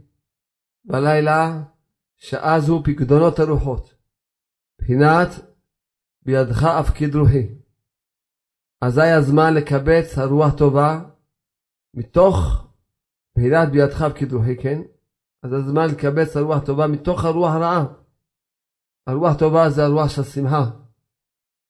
[0.85, 1.63] בלילה,
[2.17, 3.95] שאז הוא פקדונות הרוחות.
[4.81, 5.29] מבחינת
[6.23, 7.49] בידך אפקיד רוחי.
[8.81, 11.16] אזי הזמן לקבץ הרוח טובה
[11.97, 12.67] מתוך
[13.37, 14.83] בחינת בידך וקידוחי, כן?
[15.43, 17.85] אז הזמן לקבץ הרוח טובה מתוך הרוח הרעה.
[19.07, 20.65] הרוח טובה זה הרוח של שמחה.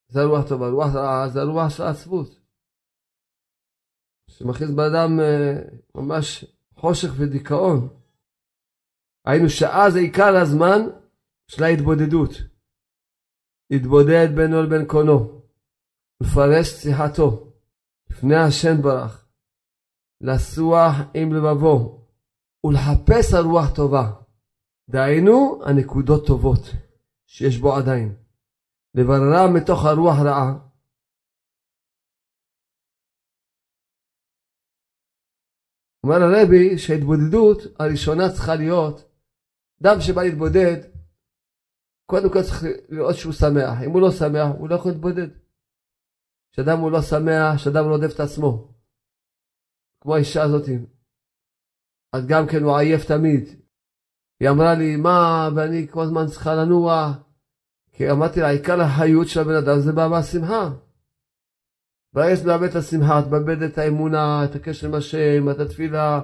[0.09, 0.67] זה הרוח טובה.
[0.67, 2.41] הרוח רעה זה הרוח של עצבות.
[4.31, 5.55] שמכניס באדם אה,
[5.95, 7.89] ממש חושך ודיכאון.
[9.27, 10.81] היינו שעה זה עיקר הזמן
[11.49, 12.31] של ההתבודדות.
[13.71, 15.43] להתבודד בינו לבין קונו.
[16.23, 17.53] לפרש שיחתו
[18.11, 19.26] לפני השם ברך,
[20.21, 22.07] לסוח עם לבבו
[22.65, 24.13] ולחפש הרוח טובה.
[24.91, 26.61] דהיינו הנקודות טובות
[27.27, 28.17] שיש בו עדיין.
[28.95, 30.59] לבררם מתוך הרוח רעה.
[36.05, 39.13] אומר הרבי שההתבודדות הראשונה צריכה להיות,
[39.83, 40.77] אדם שבא להתבודד,
[42.07, 43.83] קודם כל צריך לראות שהוא שמח.
[43.85, 45.29] אם הוא לא שמח, הוא לא יכול להתבודד.
[46.53, 48.76] שאדם הוא לא שמח, שאדם לא רודף את עצמו.
[50.07, 50.69] כמו האישה הזאת.
[52.13, 53.45] אז גם כן הוא עייף תמיד.
[54.41, 57.13] היא אמרה לי, מה, ואני כל הזמן צריכה לנוע.
[57.93, 60.71] כי אמרתי לה, עיקר החיות של הבן אדם זה בא מהשמחה.
[62.13, 66.21] ברגע שאת מאבדת את השמחה, את מאבדת את האמונה, את הקשר עם השם, את התפילה.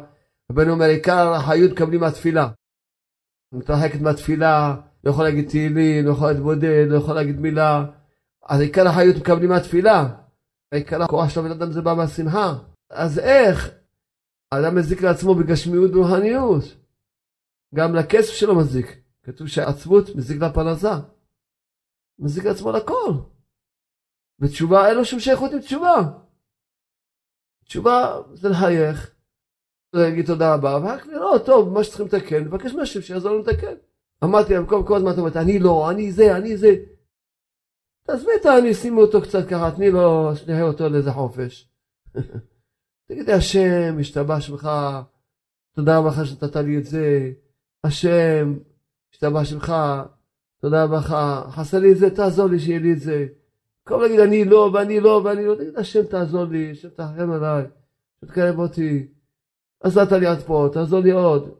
[0.53, 2.49] רבנו אומר, עיקר החיות מקבלים מהתפילה.
[3.53, 7.85] מתרחקת מהתפילה, לא יכול להגיד תהילים, לא יכול להתבודד, לא יכול להגיד מילה.
[8.49, 10.09] אז עיקר החיות מקבלים מהתפילה.
[10.75, 12.72] עיקר הכוח של הבן אדם זה בא מהשמחה.
[12.93, 13.71] אז איך?
[14.53, 16.65] האדם מזיק לעצמו בגשמיות וברוחניות.
[17.75, 18.87] גם לכסף שלו מזיק.
[19.23, 20.99] כתוב שעצבות מזיק לפרנסה.
[22.19, 23.13] מזיק לעצמו לכל.
[24.41, 26.03] ותשובה, אין לו שום שייכות עם תשובה.
[27.65, 29.15] תשובה זה לחייך,
[29.93, 33.75] להגיד תודה רבה, ורק לראות, טוב, מה שצריכים לתקן, לבקש מהשם שיעזור לנו לתקן.
[34.25, 36.75] אמרתי להם כל הזמן, אני לא, אני זה, אני זה.
[38.07, 41.69] תעזבי את העני, שימי אותו קצת ככה, תני לו, שנייה אותו לאיזה חופש.
[43.09, 45.01] תגידי, השם, השתבש בך,
[45.75, 47.33] תודה רבה לך שנתת לי את זה,
[47.85, 48.59] השם,
[49.13, 50.03] השתבש בך,
[50.61, 51.17] תודה רבה לך,
[51.51, 53.27] חסר לי את זה, תעזור לי שיהיה לי את זה.
[53.87, 57.65] במקום להגיד אני לא ואני לא ואני לא, תגיד השם תעזור לי, השם תחרם עליי,
[58.25, 59.07] תקרב אותי,
[59.81, 61.51] עזרת לי עד פה, תעזור לי עוד.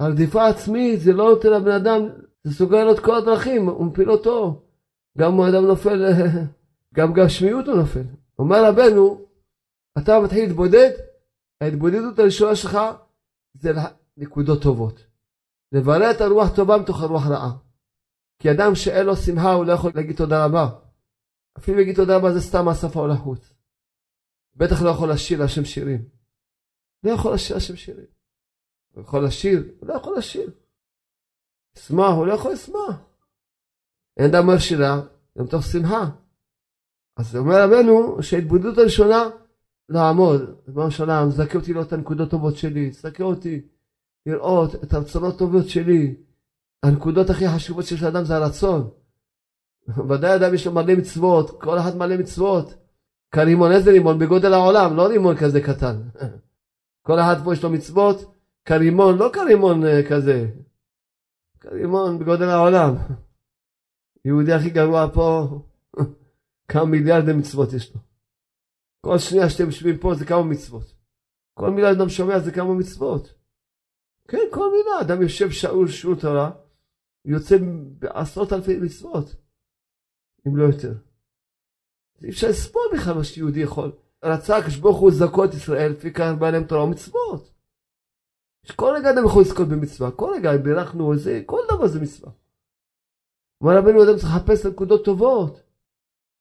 [0.00, 2.08] הרדיפה עצמית זה לא נותן לבן אדם,
[2.44, 4.62] זה סוגר לו את כל הדרכים, הוא מפיל אותו.
[5.18, 6.04] גם האדם נופל,
[6.96, 8.02] גם גשמיות הוא נופל.
[8.38, 9.25] אומר רבנו,
[9.98, 10.90] אתה מתחיל להתבודד,
[11.60, 12.78] ההתבודדות הראשונה שלך
[13.54, 13.70] זה
[14.16, 15.06] נקודות טובות.
[15.72, 17.52] לברר את הרוח טובה מתוך הרוח רעה.
[18.38, 20.66] כי אדם שאין לו שמחה הוא לא יכול להגיד תודה רבה.
[21.58, 23.52] אפילו להגיד תודה רבה זה סתם השפה או לחוץ.
[24.54, 26.08] בטח לא יכול לשיר להשם שירים.
[27.04, 28.06] לא יכול לשיר להשם שירים.
[28.92, 29.74] הוא יכול לשיר?
[29.80, 30.50] הוא לא יכול לשיר.
[31.76, 32.96] לשמוח, הוא לא יכול לשמוח.
[34.16, 35.00] אין אדם אומר שירה,
[35.38, 36.04] גם מתוך שמחה.
[37.16, 39.22] אז אומר רבנו שההתבודדות הראשונה
[39.88, 43.60] לעמוד, ריבונו של עולם, זכה אותי לראות את הנקודות הטובות שלי, זכה אותי
[44.26, 46.14] לראות את הרצונות הטובות שלי.
[46.82, 48.90] הנקודות הכי חשובות שיש לאדם זה הרצון.
[50.08, 52.74] ודאי אדם יש לו מלא מצוות, כל אחד מלא מצוות.
[53.30, 54.18] כרימון, איזה רימון?
[54.18, 56.02] בגודל העולם, לא רימון כזה קטן.
[57.06, 60.46] כל אחד פה יש לו מצוות, כרימון, לא כרימון אה, כזה.
[61.60, 62.94] כרימון בגודל העולם.
[64.24, 65.48] יהודי הכי גרוע פה,
[66.68, 68.05] כמה מיליארדי מצוות יש לו.
[69.06, 70.94] כל שנייה שאתם יושבים פה זה כמה מצוות.
[71.54, 73.34] כל מילה אדם שומע זה כמה מצוות.
[74.28, 75.00] כן, כל מילה.
[75.00, 76.50] אדם יושב שאול שיעור תורה,
[77.24, 77.56] יוצא
[77.98, 79.36] בעשרות אלפי מצוות,
[80.46, 80.92] אם לא יותר.
[82.22, 83.92] אי אפשר לספור בכלל מה שיהודי יכול.
[84.24, 87.52] רצה הקדוש ברוך הוא לזכו את ישראל, כך בא להם תורה ומצוות.
[88.76, 92.32] כל רגע אדם יכול לזכות במצווה, כל רגע אם בירכנו איזה, כל דבר זה מצווה.
[93.60, 95.65] אומר רבנו אדם צריך לחפש נקודות טובות.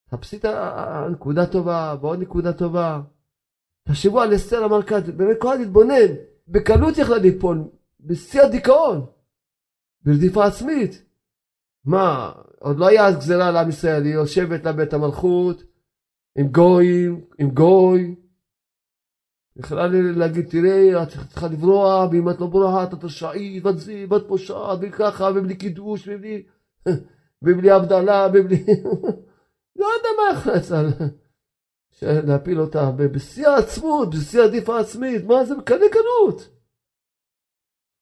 [0.10, 3.02] תחפשי את הנקודה טובה, ועוד נקודה טובה.
[3.88, 6.14] תחשבו על אסתר המלכה, באמת כל אחד יתבונן,
[6.48, 7.64] בקלות יכלה ליפול,
[8.00, 9.06] בשיא הדיכאון,
[10.02, 11.04] ברדיפה עצמית.
[11.86, 15.64] מה, עוד לא היה אז גזירה לעם ישראל, היא יושבת לבית המלכות,
[16.38, 18.16] עם גויים, עם גוי.
[19.58, 24.24] יכלה להגיד, תראי, את צריכה לברוח, ואם את לא בורחת, את רשעית, ואת זה, ואת
[24.28, 26.44] פושעת, וככה, ובלי קידוש, ובלי,
[27.44, 28.66] ובלי הבדלה, ובלי...
[29.76, 30.86] לא יודע מה לצל...
[32.02, 36.50] להפיל אותה בשיא העצמות, בשיא העדיף העצמית, מה זה בקלי קלות.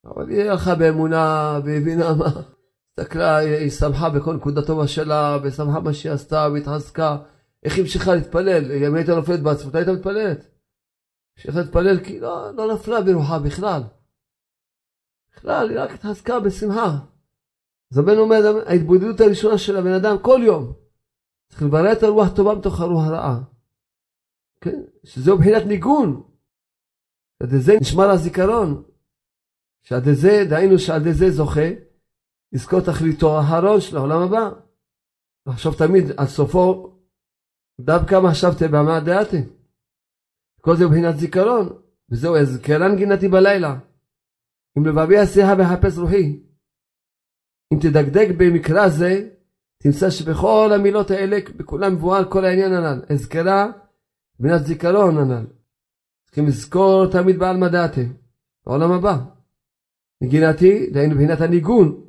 [0.05, 2.25] אבל היא הלכה באמונה והבינה מה,
[2.99, 7.17] הסתכלה, היא שמחה בכל נקודה טובה שלה, ושמחה מה שהיא עשתה, והתחזקה.
[7.63, 8.71] איך היא המשיכה להתפלל?
[8.71, 10.47] אם הייתה נופלת בעצמותה הייתה מתפללת.
[11.35, 13.81] המשיכה להתפלל כי לא, לא נפלה ברוחה בכלל.
[15.35, 16.97] בכלל, היא רק התחזקה בשמחה.
[17.91, 20.73] אז הבן אומר, ההתבודדות הראשונה של הבן אדם כל יום,
[21.53, 23.43] צריך לברר את הרוח הטובה מתוך הרוח הרעה.
[24.61, 24.83] כן?
[25.03, 26.23] שזהו מבחינת ניגון.
[27.39, 28.83] שעד זה נשמר הזיכרון.
[29.83, 31.69] שעד זה, דהיינו שעד זה זוכה
[32.51, 34.49] לזכור תכליתו הארון של העולם הבא.
[35.47, 36.97] לחשוב תמיד על סופו
[37.81, 39.43] דווקא מה חשבתם במה דעתם.
[40.61, 41.69] כל זה מבחינת זיכרון,
[42.11, 43.79] וזהו אזכרן גינתי בלילה.
[44.77, 46.43] אם לבבי עשייה וחפש רוחי.
[47.73, 49.29] אם תדקדק במקרא זה,
[49.83, 53.01] תמצא שבכל המילות האלה, בכולם מבואר כל העניין הנ"ל.
[53.09, 53.71] אזכרה,
[54.39, 55.45] מבחינת זיכרון הנ"ל.
[56.25, 58.05] צריכים לזכור תמיד בעל מדעתי,
[58.65, 59.17] בעולם הבא.
[60.21, 62.03] נגינתי, דהיינו מבחינת הניגון,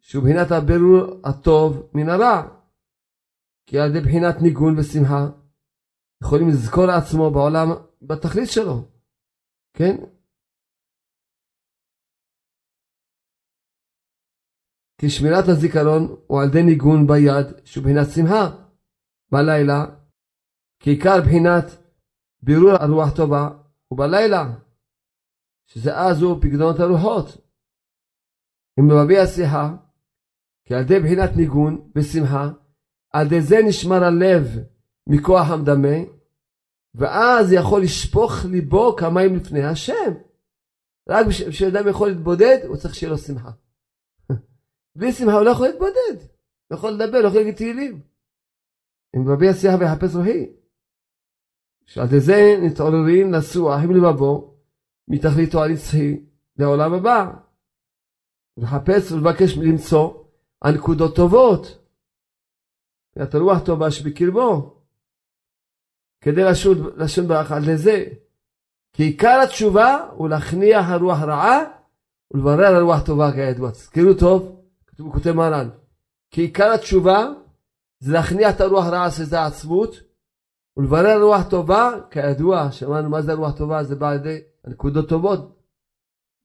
[0.00, 2.42] שהוא מבחינת הבירור הטוב מן הרע.
[3.66, 5.28] כי על ידי בחינת ניגון ושמחה,
[6.22, 7.68] יכולים לזכור לעצמו בעולם,
[8.02, 8.84] בתכלית שלו.
[9.74, 9.96] כן?
[14.98, 18.50] כי שמירת הזיכרון הוא על ידי ניגון ביד שהוא בחינת שמחה
[19.32, 19.86] בלילה,
[20.80, 21.64] כי עיקר בחינת
[22.42, 23.48] בירור הרוח טובה
[23.88, 24.54] הוא בלילה,
[25.66, 27.36] שזה אז הוא פקדונות הרוחות.
[28.80, 29.76] אם מביא השיחה,
[30.64, 32.48] כי על ידי בחינת ניגון ושמחה,
[33.12, 34.46] על ידי זה נשמר הלב
[35.06, 35.96] מכוח המדמה,
[36.94, 40.12] ואז יכול לשפוך ליבו כמים לפני השם.
[41.08, 43.50] רק כשאדם יכול להתבודד, הוא צריך שיהיה לו שמחה.
[44.96, 46.16] בלי שמחה הוא לא יכול להתבודד.
[46.68, 48.00] הוא יכול לדבר, לא יכול להגיד תהילים.
[49.16, 50.52] אם מביא השיח ויחפש רוחי.
[51.86, 54.54] שעל זה נתעוררים לסוח עם לבבו
[55.08, 56.24] מתכליתו הנצחי
[56.56, 57.30] לעולם הבא.
[58.56, 60.24] לחפש ולבקש למצוא
[60.62, 61.78] הנקודות טובות.
[63.22, 64.80] את הרוח טובה שבקרבו.
[66.20, 66.42] כדי
[66.96, 68.04] לשון ברכה לזה.
[68.92, 71.58] כי עיקר התשובה הוא להכניע הרוח רעה
[72.30, 73.70] ולברר הרוח טובה כידוע.
[73.70, 74.63] תזכרו טוב,
[74.94, 75.68] כתוב בכותב מרן.
[76.30, 77.26] כי עיקר התשובה
[78.00, 79.96] זה להכניע את הרוח רעה שזה העצמות
[80.76, 85.58] ולברר רוח טובה, כידוע, שמענו מה זה רוח טובה, זה בא על ידי הנקודות טובות.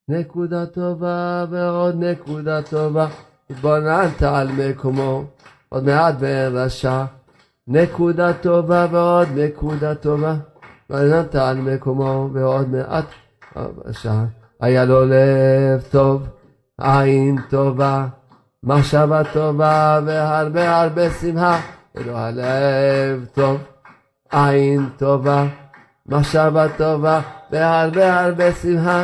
[0.10, 3.08] נקודה טובה ועוד נקודה טובה,
[3.50, 5.24] התבוננת על מקומו,
[5.70, 7.06] עוד מעט ואין רשע,
[7.68, 10.36] נקודה טובה ועוד נקודה טובה.
[10.90, 13.06] ונתן מקומו ועוד מעט
[13.92, 14.26] שעה.
[14.60, 16.28] היה לו לב טוב,
[16.78, 18.08] עין טובה,
[18.64, 21.60] מחשבה טובה והרבה הרבה שמחה.
[21.96, 23.58] ולא הלב טוב,
[24.32, 25.46] עין טובה,
[26.06, 29.04] מחשבה טובה והרבה הרבה שמחה.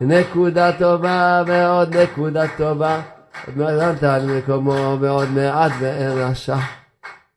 [0.00, 3.00] נקודה טובה ועוד נקודה טובה.
[3.46, 6.56] עוד מעט על מקומו ועוד מעט ואין רשע.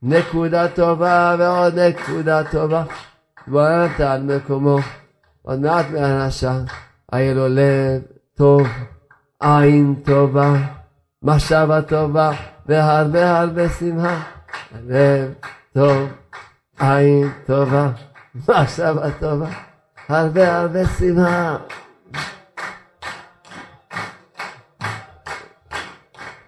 [0.03, 2.83] נקודה טובה ועוד נקודה טובה.
[3.47, 4.77] ועוד על מקומו
[5.41, 6.53] עוד מעט ואין רשע.
[7.11, 8.01] היה לו לב
[8.37, 8.67] טוב,
[9.39, 10.53] עין טובה,
[11.27, 12.31] מחשבה טובה
[12.65, 14.23] והרבה הרבה שמחה.
[14.83, 15.33] לב
[15.73, 16.09] טוב,
[16.79, 17.91] עין טובה,
[18.35, 19.49] מחשבה טובה,
[20.07, 21.57] הרבה הרבה שמחה.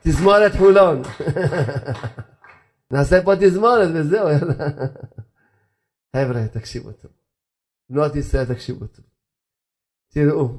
[0.01, 1.01] תזמורת חולון.
[2.91, 4.27] נעשה פה תזמורת וזהו.
[6.15, 7.11] חבר'ה, תקשיבו טוב.
[7.89, 9.05] בנות ישראל, תקשיבו טוב.
[10.13, 10.49] תראו,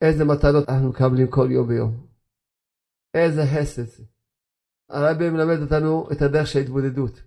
[0.00, 2.11] איזה מתנות אנחנו מקבלים כל יום ויום.
[3.14, 4.02] איזה חסד זה.
[4.90, 7.22] הרבי מלמד אותנו את הדרך של ההתבודדות.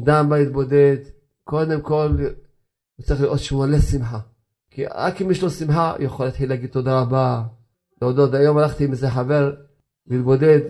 [0.00, 0.96] אדם בא להתבודד,
[1.44, 2.16] קודם כל
[2.96, 4.20] הוא צריך לראות שהוא מלא שמחה.
[4.70, 7.42] כי רק אם יש לו שמחה, הוא יכול להתחיל להגיד תודה רבה,
[8.02, 8.34] להודות.
[8.34, 9.54] היום הלכתי עם איזה חבר
[10.06, 10.60] להתבודד,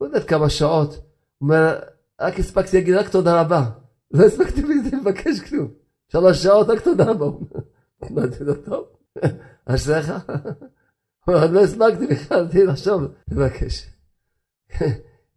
[0.00, 0.94] לא יודעת כמה שעות.
[0.94, 1.02] הוא
[1.40, 1.78] אומר,
[2.20, 3.70] רק הספקתי להגיד רק תודה רבה.
[4.14, 5.68] לא הספקתי לבקש כלום.
[6.08, 7.26] שלוש שעות רק תודה רבה.
[8.10, 8.84] אמרתי לו, טוב,
[9.66, 10.12] אשריך.
[11.26, 13.86] עוד לא הספקתי בכלל, תהי לחשוב, לבקש.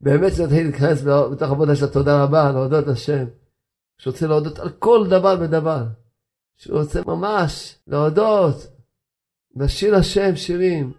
[0.01, 3.25] באמת שנתחיל להיכנס בתוך עבודה של התודה רבה, להודות לשם.
[3.97, 5.83] שרוצה להודות על כל דבר ודבר.
[6.55, 8.55] שהוא רוצה ממש להודות,
[9.55, 10.93] לשיר השם שירים,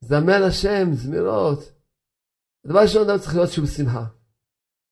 [0.00, 1.72] זמן השם, זמירות.
[2.64, 4.04] הדבר ראשון, אדם צריך להיות שהוא בשמחה.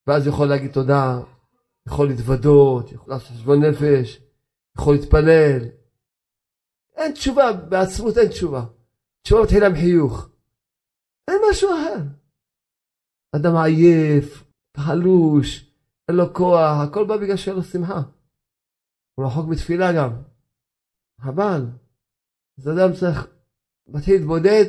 [0.06, 1.18] ואז יכול להגיד תודה,
[1.88, 4.20] יכול להתוודות, יכול לעשות חשבון נפש,
[4.78, 5.60] יכול להתפלל.
[6.96, 8.64] אין תשובה, בעצמות אין תשובה.
[9.22, 10.28] תשובה מתחילה חיוך.
[11.28, 11.96] אין משהו אחר.
[13.36, 14.44] אדם עייף,
[14.76, 15.74] חלוש,
[16.08, 18.02] אין לו כוח, הכל בא בגלל שאין לו שמחה.
[19.14, 20.10] הוא רחוק מתפילה גם.
[21.20, 21.66] חבל.
[22.58, 23.26] אז אדם צריך,
[23.88, 24.64] מתחיל להתבודד,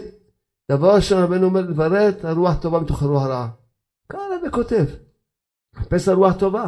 [0.72, 3.52] דבר ראשון רבנו אומר לברר את הרוח טובה מתוך הרוח הרעה.
[4.10, 4.86] כאן הרב כותב,
[5.76, 6.66] חפש הרוח טובה.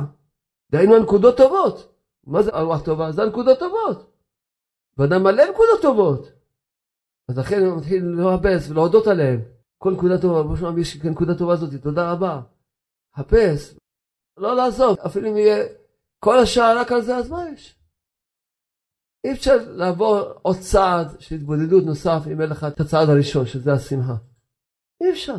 [0.72, 1.94] דהיינו הנקודות טובות.
[2.24, 3.12] מה זה הרוח טובה?
[3.12, 4.14] זה הנקודות טובות.
[4.98, 6.32] ואדם מלא נקודות טובות.
[7.30, 9.40] אז לכן הוא מתחיל לחפש ולהודות עליהן.
[9.78, 12.42] כל נקודה טובה, בוא נשמע יש נקודה טובה הזאת, תודה רבה.
[13.16, 13.76] חפש,
[14.38, 15.66] לא לעזוב, אפילו אם יהיה
[16.20, 17.80] כל השעה רק על זה, אז מה יש?
[19.24, 23.74] אי אפשר לעבור עוד צעד של התבודדות נוסף אם אין לך את הצעד הראשון, שזה
[23.74, 24.16] השמחה.
[25.02, 25.36] אי אפשר.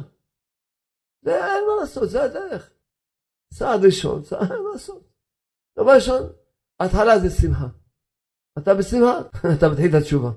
[1.23, 2.71] זה אין מה לעשות, זה הדרך.
[3.55, 5.03] צעד ראשון, צעד אין מה לעשות.
[5.79, 6.23] דבר ראשון,
[6.81, 7.69] התחלה זה שמחה.
[8.59, 9.19] אתה בשמחה,
[9.59, 10.31] אתה מתחיל את התשובה.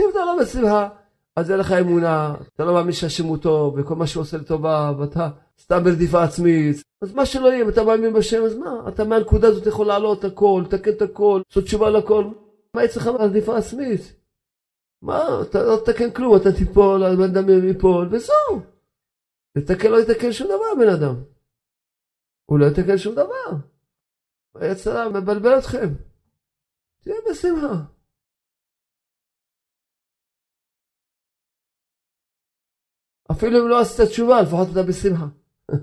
[0.00, 0.88] אם אתה לא בשמחה,
[1.36, 4.92] אז אין לך אמונה, אתה לא מאמין שהשם הוא טוב, וכל מה שהוא עושה לטובה,
[4.98, 5.28] ואתה
[5.60, 6.82] סתם ברדיפה עצמית.
[7.02, 8.88] אז מה שלא יהיה, אם אתה מאמין בשם, אז מה?
[8.88, 12.24] אתה מהנקודה הזאת יכול לעלות הכל, לתקן את הכל, לעשות תשובה לכל.
[12.74, 14.00] מה אצלך ברדיפה עצמית?
[15.02, 18.60] מה, אתה לא תתקן כלום, אתה תיפול, הבן אדם ייפול, וזהו.
[19.56, 21.14] לתקן לא יתקן שום דבר, בן אדם.
[22.46, 23.50] הוא לא יתקן שום דבר.
[24.54, 25.88] היצרה מבלבל אתכם.
[27.02, 27.93] תהיה בשמחה.
[33.36, 35.26] אפילו אם לא עשית תשובה, לפחות אתה בשמחה.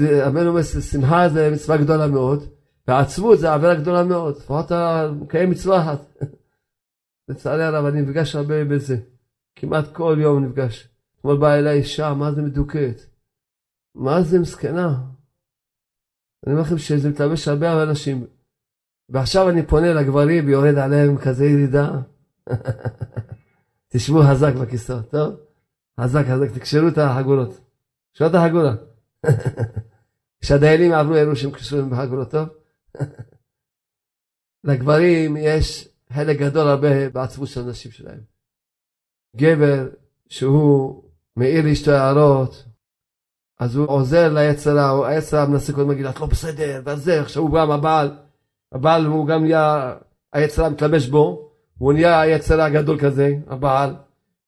[0.00, 2.44] רבנו אומר, שמחה זה מצווה גדולה מאוד,
[2.88, 6.00] ועצבות זה עבירה גדולה מאוד, לפחות אתה מקיים מצווה אחת.
[7.28, 8.96] לצערי הרב, אני נפגש הרבה בזה.
[9.56, 10.88] כמעט כל יום נפגש.
[11.18, 13.00] אתמול באה אליי אישה, מה זה מדוכאת?
[13.94, 15.00] מה זה מסכנה?
[16.46, 18.26] אני אומר לכם שזה מתלבש הרבה אנשים.
[19.08, 21.90] ועכשיו אני פונה לגברים ויורד עליהם כזה ירידה.
[23.96, 25.34] תשבו חזק בכיסאות, טוב?
[26.00, 27.60] חזק חזק, תקשרו את החגורות.
[28.14, 28.74] קשרו את החגורה.
[30.40, 32.48] כשהדיילים עברו אלו שהם קשרו בחגורות, טוב?
[34.64, 38.20] לגברים יש חלק גדול הרבה בעצבות של הנשים שלהם.
[39.36, 39.88] גבר
[40.28, 41.02] שהוא
[41.36, 42.64] מעיר לאשתו הערות,
[43.58, 47.54] אז הוא עוזר ליצרה, היצרה מנסה קודם להגיד, את לא בסדר, ואז זה, עכשיו הוא
[47.54, 48.16] גם הבעל,
[48.72, 49.94] הבעל הוא גם נהיה,
[50.32, 53.94] היצרה מתלבש בו, הוא נהיה היצר הגדול כזה, הבעל,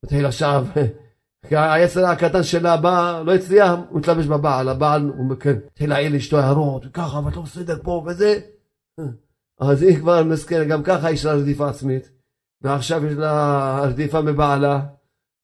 [0.04, 0.66] מתחיל עכשיו,
[1.50, 6.38] היצר הקטן שלה בא, לא הצליח, הוא מתלבש בבעל, הבעל, הוא כן, התחיל להעיר לאשתו
[6.38, 8.40] הערות, וככה, ואת לא בסדר פה וזה.
[9.60, 12.10] אז היא כבר מסכנת, גם ככה יש לה רדיפה עצמית,
[12.62, 14.80] ועכשיו יש לה רדיפה מבעלה,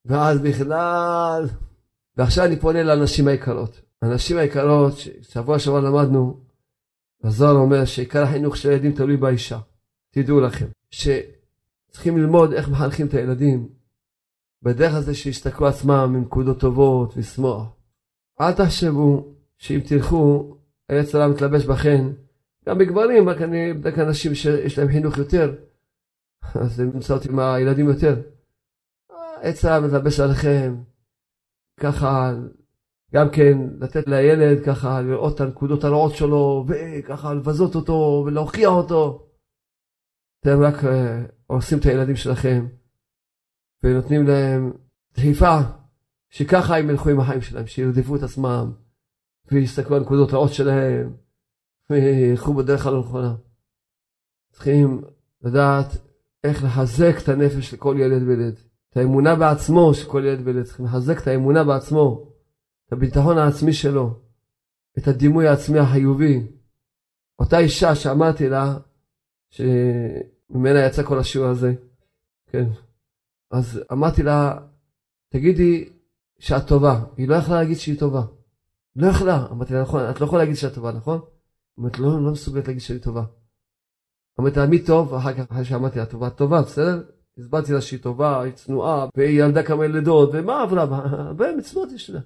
[0.05, 1.47] ואז בכלל,
[2.17, 3.81] ועכשיו אני פונה לנשים היקרות.
[4.01, 6.39] הנשים היקרות, שבוע שעבר למדנו,
[7.23, 9.59] הזוהר אומר שעיקר החינוך של הילדים תלוי באישה.
[10.11, 10.65] תדעו לכם,
[11.93, 13.69] שצריכים ללמוד איך מחנכים את הילדים
[14.61, 17.75] בדרך הזה שיסתכלו עצמם מנקודות טובות ולשמוח.
[18.41, 20.55] אל תחשבו שאם תלכו,
[20.89, 22.05] העץ הרע מתלבש בכן,
[22.65, 25.55] גם בגברים, רק אני בדרך כלל אנשים שיש להם חינוך יותר,
[26.55, 28.21] אז הם נמצאות עם הילדים יותר.
[29.41, 30.75] העץ הרע מתלבש עליכם,
[31.79, 32.33] ככה
[33.13, 39.27] גם כן לתת לילד ככה לראות את הנקודות הרעות שלו וככה לבזות אותו ולהוכיח אותו.
[40.39, 40.75] אתם רק
[41.53, 42.67] הורסים את הילדים שלכם
[43.83, 44.71] ונותנים להם
[45.13, 45.59] דחיפה
[46.29, 48.71] שככה הם ילכו עם החיים שלהם, שירדפו את עצמם
[49.51, 51.13] ויסתכלו על הנקודות הרעות שלהם
[51.89, 53.35] וילכו בדרך הלא נכונה.
[54.51, 55.01] צריכים
[55.41, 55.97] לדעת
[56.43, 58.59] איך לחזק את הנפש של כל ילד וילד.
[58.89, 60.63] את האמונה בעצמו של כל ילד וילד.
[60.63, 62.31] צריכים לחזק את האמונה בעצמו.
[62.87, 64.19] את הביטחון העצמי שלו,
[64.97, 66.47] את הדימוי העצמי החיובי.
[67.39, 68.77] אותה אישה שאמרתי לה,
[70.53, 71.73] שממנה יצא כל השיעור הזה,
[72.47, 72.65] כן,
[73.51, 74.57] אז אמרתי לה,
[75.29, 75.89] תגידי
[76.39, 77.03] שאת טובה.
[77.17, 78.21] היא לא יכלה להגיד שהיא טובה.
[78.95, 79.47] לא יכלה.
[79.51, 81.19] אמרתי לה, נכון, את לא יכולה להגיד שאת טובה, נכון?
[81.79, 83.23] אמרתי, לא, לא מסוגלת להגיד שאני טובה.
[84.39, 85.13] אמרתי לה, מי טוב?
[85.13, 87.03] אחר כך, אחרי שאמרתי לה, טובה, טובה, בסדר?
[87.37, 90.83] הסברתי לה שהיא טובה, היא צנועה, והיא ילדה כמה ילדות, ומה עברה?
[91.27, 92.19] הרבה מצוות יש לה.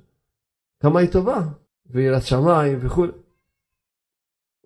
[0.80, 1.42] כמה היא טובה,
[1.86, 3.06] ויראת שמיים וכו'.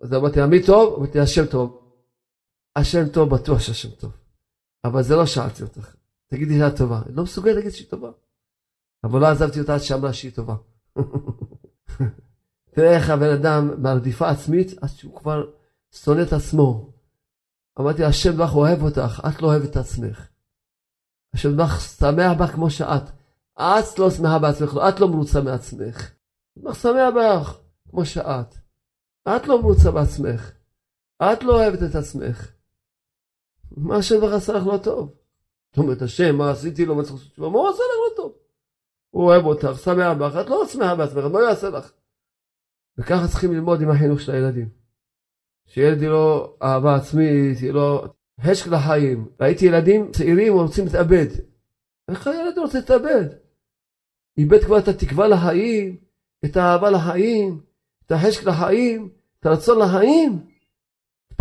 [0.01, 0.95] אז אמרתי לה, מי טוב?
[0.97, 1.80] אמרתי לה, השם טוב.
[2.75, 4.11] השם טוב, בטוח שהשם טוב.
[4.83, 5.95] אבל זה לא שאלתי אותך.
[6.27, 7.01] תגידי שאת טובה.
[7.05, 8.11] היא לא מסוגלת להגיד שהיא טובה.
[9.03, 10.55] אבל לא עזבתי אותה עד שאמרה שהיא טובה.
[12.73, 15.51] תראה איך הבן אדם מהרדיפה עצמית עד שהוא כבר
[15.91, 16.93] שונא את עצמו.
[17.79, 20.27] אמרתי, השם בך אוהב אותך, את לא אוהבת את עצמך.
[21.33, 23.09] השם בך שמח בך כמו שאת.
[23.59, 26.11] את לא שמחה בעצמך, את לא מרוצה מעצמך.
[26.59, 27.57] את שמח בך,
[27.89, 28.55] כמו שאת.
[29.27, 30.51] את לא מרוצה בעצמך.
[31.21, 32.51] את לא אוהבת את עצמך.
[33.77, 35.13] מה השם לך עשה לך לא טוב?
[35.71, 37.49] זאת אומרת, השם, מה עשיתי לו, מה צריך לעשות תשובה?
[37.49, 38.33] מה הוא עשה לך לא טוב?
[39.09, 41.91] הוא אוהב אותך, שמח בך, את לא שמחה בעצמך, מה הוא יעשה לך?
[42.97, 44.69] וככה צריכים ללמוד עם החינוך של הילדים.
[45.65, 48.03] שילד יהיה לו אהבה עצמית, יהיה לו
[48.39, 49.29] השק לחיים.
[49.41, 51.27] ראיתי ילדים צעירים רוצים להתאבד.
[52.09, 53.25] איך הילד רוצה להתאבד?
[54.37, 55.97] איבד כבר את התקווה לחיים,
[56.45, 57.61] את האהבה לחיים,
[58.05, 59.09] את החשק לחיים,
[59.39, 60.50] את הרצון לחיים.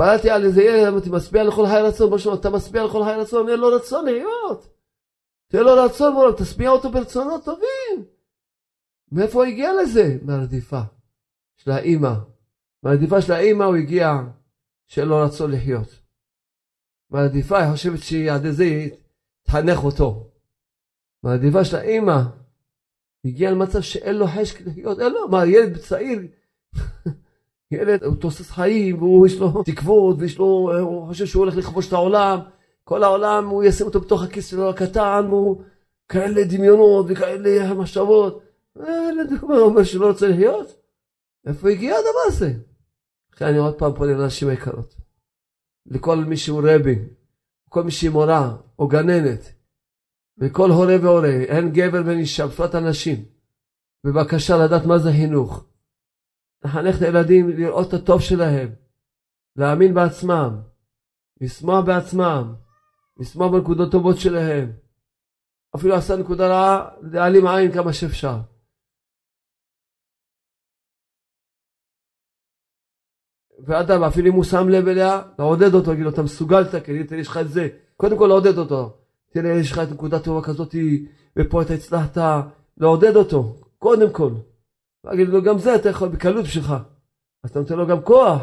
[0.00, 3.48] התפללתי על איזה ילד, אמרתי, משביע לכל חיי רצון, משהו, אתה משביע לכל חיי רצון,
[3.48, 4.68] אין לו רצון להיות.
[5.48, 8.04] תהיה לו רצון, בוא, תשביע אותו ברצונות טובים.
[9.12, 10.18] מאיפה הוא הגיע לזה?
[10.22, 10.80] מהרדיפה
[11.56, 12.12] של האימא.
[12.82, 14.12] מהרדיפה של האימא הוא הגיע
[14.86, 15.88] שאין לו רצון לחיות.
[17.10, 18.64] מהרדיפה, היא חושבת שהיא עד איזה
[19.42, 20.30] תחנך אותו.
[21.22, 22.20] מהרדיפה של האימא,
[23.24, 26.20] הגיע למצב שאין לו חשק לחיות, אין לו, מה, ילד צעיר,
[27.70, 31.88] ילד הוא תוסס חיים, והוא יש לו תקוות, ויש לו, הוא חושב שהוא הולך לכבוש
[31.88, 32.38] את העולם,
[32.84, 35.62] כל העולם הוא ישים אותו בתוך הכיס שלו הקטן, והוא
[36.08, 38.42] כאלה דמיונות וכאלה מחשבות.
[38.76, 40.80] ילד אומר שלא רוצה לחיות?
[41.46, 42.52] איפה הגיע הדבר הזה?
[43.34, 44.94] לכן אני עוד פעם פונה לאנשים היקרות.
[45.86, 46.98] לכל מי שהוא רבי,
[47.68, 49.52] כל מי שהיא מורה או גננת,
[50.38, 53.24] וכל הורה והורה, הן גבר והן אישה, בפרט הנשים.
[54.04, 55.64] בבקשה לדעת מה זה חינוך.
[56.64, 58.68] לחנך את הילדים לראות את הטוב שלהם,
[59.56, 60.60] להאמין בעצמם,
[61.40, 62.54] לשמוח בעצמם,
[63.16, 64.72] לשמוח בנקודות טובות שלהם.
[65.76, 68.36] אפילו עשה נקודה רעה, להעלים עין כמה שאפשר.
[73.66, 77.28] ואדם, אפילו אם הוא שם לב אליה, לעודד אותו, להגיד לו, אתה מסוגל, תראה, יש
[77.28, 77.68] לך את זה.
[77.96, 78.96] קודם כל לעודד אותו.
[79.32, 80.74] תראה, יש לך את נקודה טובה כזאת,
[81.38, 82.18] ופה אתה הצלחת
[82.76, 84.30] לעודד אותו, קודם כל.
[85.04, 86.74] להגיד לו, גם זה אתה יכול בקלות בשבילך.
[87.44, 88.42] אז אתה נותן לו גם כוח,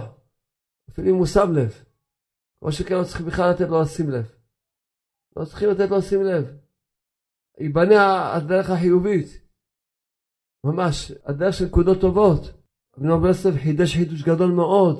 [0.89, 1.83] אפילו אם הוא שם לב.
[2.59, 4.31] כמו שכן לא צריכים בכלל לתת לו לשים לב.
[5.35, 6.57] לא צריכים לתת לו לשים לב.
[7.59, 9.27] ייבנה הדרך החיובית.
[10.63, 12.41] ממש, הדרך של נקודות טובות.
[12.97, 14.97] אבן ברסלב חידש חידוש גדול מאוד,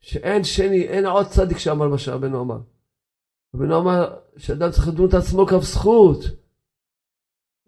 [0.00, 2.60] שאין שני, אין עוד צדיק שאמר מה שרבנו אמר.
[3.54, 6.18] רבנו אמר שאדם צריך לדון את עצמו כף זכות.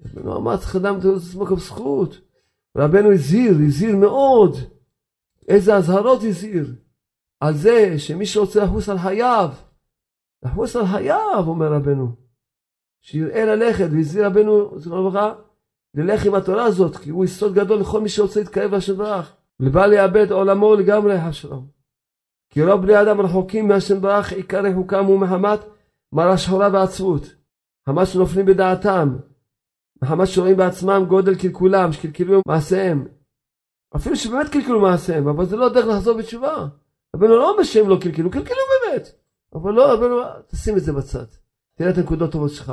[0.01, 2.26] רבנו אמר צריך לדון את עצמו כף זכות.
[2.77, 4.57] רבנו הזהיר, הזהיר מאוד.
[5.49, 6.74] איזה אזהרות הזהיר.
[7.41, 9.51] על זה שמי שרוצה לחוס על חייו,
[10.43, 12.09] לחוס על חייו, אומר רבנו.
[13.01, 15.35] שיראה ללכת, והזהיר רבנו, זכרונו לברכה,
[15.95, 19.37] ללך עם התורה הזאת, כי הוא יסוד גדול לכל מי שרוצה להתקרב להשם ברך.
[19.61, 21.66] ובא לאבד עולמו לגמרי חשלום.
[22.51, 25.61] כי רוב בני אדם רחוקים מהשם ברך, עיקר רחוקם ומחמת
[26.12, 27.22] מרה שחורה ועצבות.
[27.83, 29.16] מחמת שנופלים בדעתם.
[30.03, 33.07] מחמת שרואים בעצמם גודל קלקולם, שקלקלו מעשיהם.
[33.97, 36.67] אפילו שבאמת קלקלו מעשיהם, אבל זה לא דרך לחזור בתשובה.
[37.17, 39.09] רבנו לא אומר שהם לא קלקלו, קלקלו באמת.
[39.55, 40.17] אבל לא, רבנו,
[40.47, 41.25] תשים את זה בצד.
[41.75, 42.73] תראה את הנקודות הטובות שלך,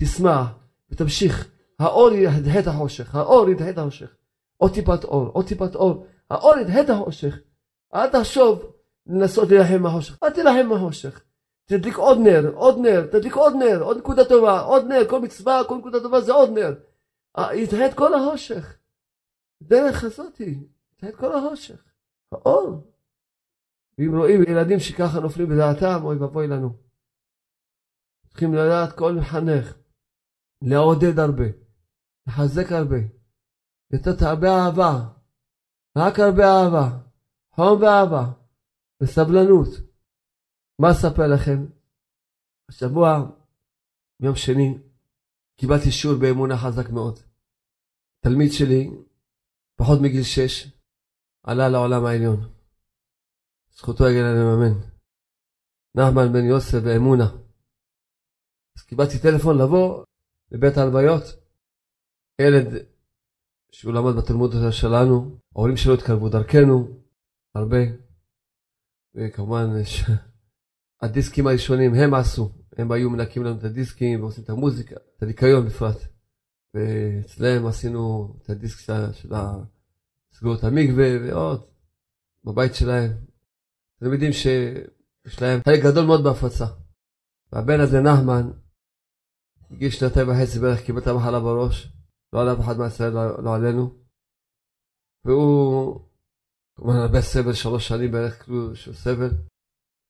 [0.00, 0.48] תשמח
[0.90, 1.48] ותמשיך.
[1.78, 4.14] האור ידחה את החושך, האור ידחה את החושך.
[4.56, 6.06] עוד טיפת אור, עוד טיפת אור.
[6.30, 7.38] האור ידחה את החושך.
[7.94, 8.72] אל תחשוב
[9.06, 11.20] לנסות להילחם מהחושך, אל תילחם מהחושך.
[11.64, 15.62] תדליק עוד נר, עוד נר, תדליק עוד נר, עוד נקודה טובה, עוד נר, כל מצווה,
[15.68, 16.74] כל נקודה טובה זה עוד נר.
[17.38, 18.78] אה, ידחה את כל החושך.
[19.62, 20.58] דרך הזאתי,
[20.94, 21.84] ידחה את כל החושך.
[22.32, 22.92] האור.
[23.98, 26.76] ואם רואים ילדים שככה נופלים בדעתם, אוי ואבוי לנו.
[28.28, 29.74] צריכים לדעת כל מחנך,
[30.62, 31.44] לעודד הרבה,
[32.26, 32.96] לחזק הרבה,
[33.90, 35.08] לתת הרבה אהבה,
[35.98, 36.98] רק הרבה אהבה,
[37.54, 38.24] חום ואהבה,
[39.00, 39.91] וסבלנות.
[40.82, 41.58] מה אספר לכם?
[42.68, 43.08] השבוע,
[44.20, 44.68] ביום שני,
[45.60, 47.18] קיבלתי שיעור באמונה חזק מאוד.
[48.24, 48.90] תלמיד שלי,
[49.78, 50.54] פחות מגיל שש,
[51.46, 52.40] עלה לעולם העליון.
[53.76, 54.24] זכותו יגן
[54.54, 54.74] אמן.
[55.96, 57.28] נחמן בן יוסף באמונה.
[58.76, 60.04] אז קיבלתי טלפון לבוא
[60.52, 61.24] לבית ההלוויות.
[62.40, 62.66] ילד
[63.72, 66.76] שהוא למד בתלמוד שלנו, ההורים שלו התקרבו דרכנו,
[67.54, 67.82] הרבה.
[69.14, 69.66] וכמובן,
[71.02, 75.66] הדיסקים הראשונים הם עשו, הם היו מנקים לנו את הדיסקים ועושים את המוזיקה, את הניקיון
[75.66, 75.96] בפרט.
[76.74, 78.78] ואצלם עשינו את הדיסק
[79.12, 79.28] של
[80.34, 81.64] סגורות המקווה ועוד,
[82.44, 83.12] בבית שלהם.
[84.00, 86.66] תלמידים שיש להם חלק גדול מאוד בהפצה.
[87.52, 88.50] והבן הזה, נחמן,
[89.70, 91.92] בגיל שנתיים וחצי בערך קיבל את המחלה בראש,
[92.32, 93.94] לא עליו אחד מהישראל, לא, לא עלינו.
[95.24, 96.00] והוא,
[96.76, 99.30] כמובן הרבה סבל, שלוש שנים בערך כאילו של סבל.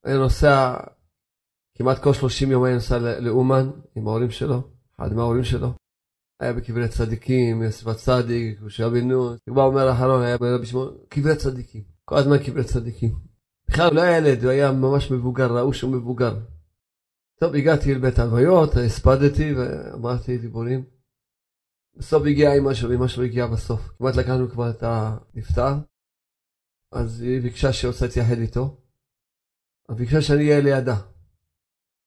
[0.04, 0.76] היה נוסע,
[1.78, 4.62] כמעט כל שלושים יום היה נוסע לאומן עם ההורים שלו,
[4.96, 5.72] אחד מההורים שלו.
[6.40, 11.82] היה בקברי צדיקים, יוסף צדיק, משה רבינו, כבר אומר האחרון, היה ברבי שמעון, קברי צדיקים,
[12.04, 13.14] כל הזמן קברי צדיקים.
[13.68, 16.38] בכלל הוא לא היה ילד, הוא היה ממש מבוגר, ראו שהוא מבוגר.
[17.40, 20.84] טוב, הגעתי לבית הלוויות, הספדתי ואמרתי דיבורים.
[21.96, 23.80] בסוף הגיעה אמא שלו, אמא שלו הגיעה בסוף.
[23.98, 25.74] כמעט לקחנו כבר את הנפטר,
[26.92, 28.81] אז היא ביקשה שעושה להתייחד איתו.
[29.88, 30.96] אז ביקשה שאני אהיה לידה.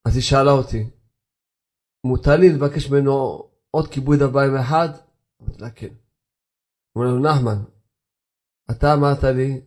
[0.05, 0.89] אז היא שאלה אותי,
[2.03, 4.89] מותר לי לבקש ממנו עוד כיבוד הבאים אחד?
[5.41, 5.93] אמרתי לה כן.
[6.95, 7.63] אומר לו, נחמן,
[8.71, 9.61] אתה אמרת לי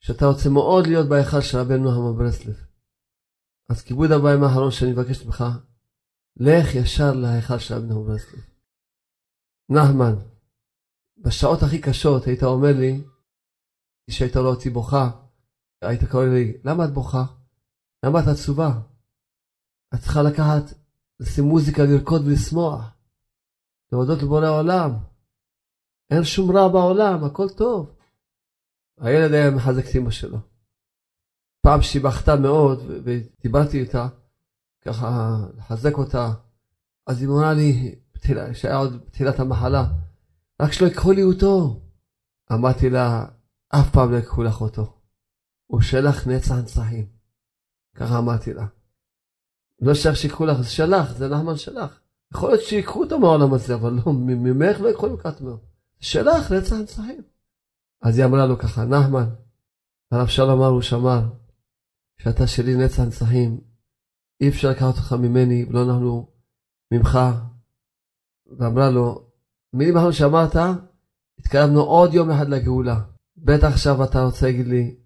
[0.00, 2.66] שאתה רוצה מאוד להיות בהיכל של רבנו נחמן ברסלב.
[3.68, 5.44] אז כיבוד הבאים האחרון שאני מבקש ממך,
[6.36, 8.44] לך ישר להיכל של רבנו נחמן ברסלב.
[9.68, 10.14] נחמן,
[11.18, 13.04] בשעות הכי קשות היית אומר לי,
[14.10, 15.23] כשהיית רואה אותי בוכה,
[15.84, 17.24] היית קורא לי, למה את בוכה?
[18.04, 18.80] למה את עצובה?
[19.94, 20.62] את צריכה לקחת,
[21.20, 22.90] לשים מוזיקה, לרקוד ולשמוח.
[23.92, 24.90] להודות לבורא העולם.
[26.10, 27.94] אין שום רע בעולם, הכל טוב.
[29.00, 30.38] הילד היה מחזק את אמא שלו.
[31.60, 34.08] פעם שהיא בכתה מאוד, ודיברתי איתה,
[34.80, 36.32] ככה לחזק אותה,
[37.06, 37.94] אז היא אמרה לי,
[38.52, 39.84] שהיה עוד בתחילת המחלה,
[40.62, 41.80] רק שלא ייקחו לי אותו.
[42.52, 43.26] אמרתי לה,
[43.68, 44.96] אף פעם לא ייקחו לך אותו.
[45.66, 47.06] הוא שלח נצח נצחים.
[47.94, 48.66] ככה אמרתי לה.
[49.80, 52.00] לא שייך שיקחו לך, זה שלח, זה נחמן שלח.
[52.34, 55.58] יכול להיות שיקחו אותו מהעולם הזה, אבל לא, ממך לא יכולים לקחת ממנו.
[56.00, 57.22] שלח נצח נצחים.
[58.02, 59.28] אז היא אמרה לו ככה, נחמן,
[60.10, 61.22] הרב שלום אמר, הוא שמר,
[62.20, 63.60] שאתה שלי נצח נצחים,
[64.40, 66.28] אי אפשר לקחת אותך ממני, ולא אנחנו
[66.92, 67.18] ממך.
[68.58, 69.26] ואמרה לו,
[69.72, 70.56] מילים אחרות שאמרת,
[71.38, 73.00] התקרבנו עוד יום אחד לגאולה.
[73.36, 74.96] בטח עכשיו אתה רוצה להגיד לי,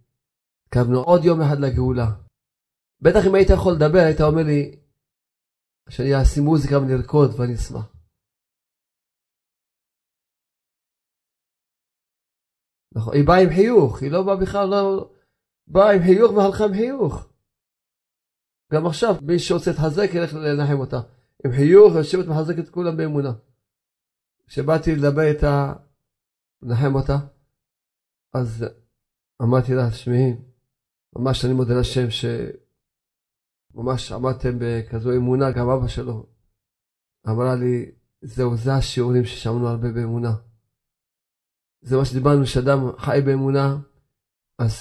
[0.68, 2.08] התקרבנו עוד יום אחד לגאולה.
[3.00, 4.80] בטח אם היית יכול לדבר, היית אומר לי,
[5.88, 7.86] שאני אשים מוזיקה ונרקוד ואני אשמח.
[12.94, 15.10] נכון, היא באה עם חיוך, היא לא באה בכלל, לא...
[15.66, 17.14] באה עם חיוך והלכה עם חיוך.
[18.72, 21.00] גם עכשיו, מי שרוצה להתחזק, ילך לנחם אותה.
[21.44, 23.32] עם חיוך, יושבת ומחזקת כולם באמונה.
[24.46, 25.72] כשבאתי לדבר איתה,
[26.62, 27.16] לנחם אותה,
[28.34, 28.64] אז
[29.42, 30.47] אמרתי לה, תשמעי,
[31.18, 32.06] ממש אני מודה לשם
[33.74, 36.26] שממש עמדתם בכזו אמונה, גם אבא שלו
[37.28, 37.90] אמרה לי,
[38.22, 40.34] זהו, זה השיעורים ששמענו הרבה באמונה.
[41.80, 43.76] זה מה שדיברנו, שאדם חי באמונה,
[44.58, 44.74] אז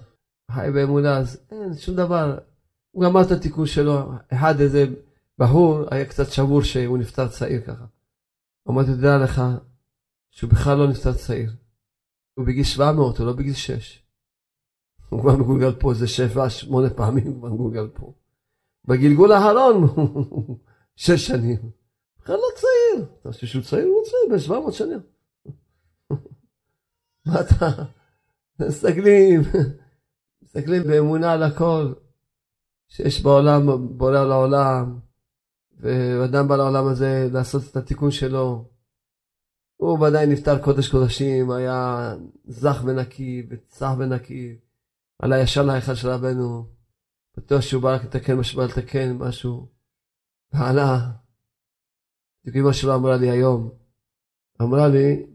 [0.54, 2.38] חי באמונה, אז אין שום דבר.
[2.90, 4.84] הוא גמר את התיקון שלו, אחד איזה
[5.38, 7.86] בחור היה קצת שבור שהוא נפטר צעיר ככה.
[8.68, 9.42] אמרתי, תדע לך
[10.30, 11.52] שהוא בכלל לא נפטר צעיר.
[12.34, 14.05] הוא בגיל 700, הוא לא בגיל 6.
[15.08, 18.12] הוא כבר מגולגל פה איזה 7-8 פעמים, הוא כבר מגולגל פה.
[18.84, 20.58] בגלגול האחרון הוא
[20.96, 21.70] 6 שנים.
[22.20, 23.06] בכלל לא צעיר.
[23.20, 23.86] אתה חושב שהוא צעיר?
[23.86, 25.00] הוא צעיר, בין 700 שנים.
[27.26, 27.84] מה אתה...
[28.60, 29.40] מסתכלים,
[30.42, 31.92] מסתכלים באמונה על הכל
[32.88, 34.98] שיש בעולם, בורא לעולם,
[35.80, 38.64] ואדם בא לעולם הזה לעשות את התיקון שלו.
[39.76, 44.58] הוא ודאי נפטר קודש קודשים, היה זך ונקי וצח ונקי,
[45.18, 46.66] עלה ישר להיכל של רבנו.
[47.36, 49.68] בטוח שהוא בא רק לתקן מה שבא לתקן, משהו.
[50.52, 51.10] ועלה.
[52.44, 53.70] בדיוק אמא שלו אמרה לי היום,
[54.62, 55.26] אמרה לי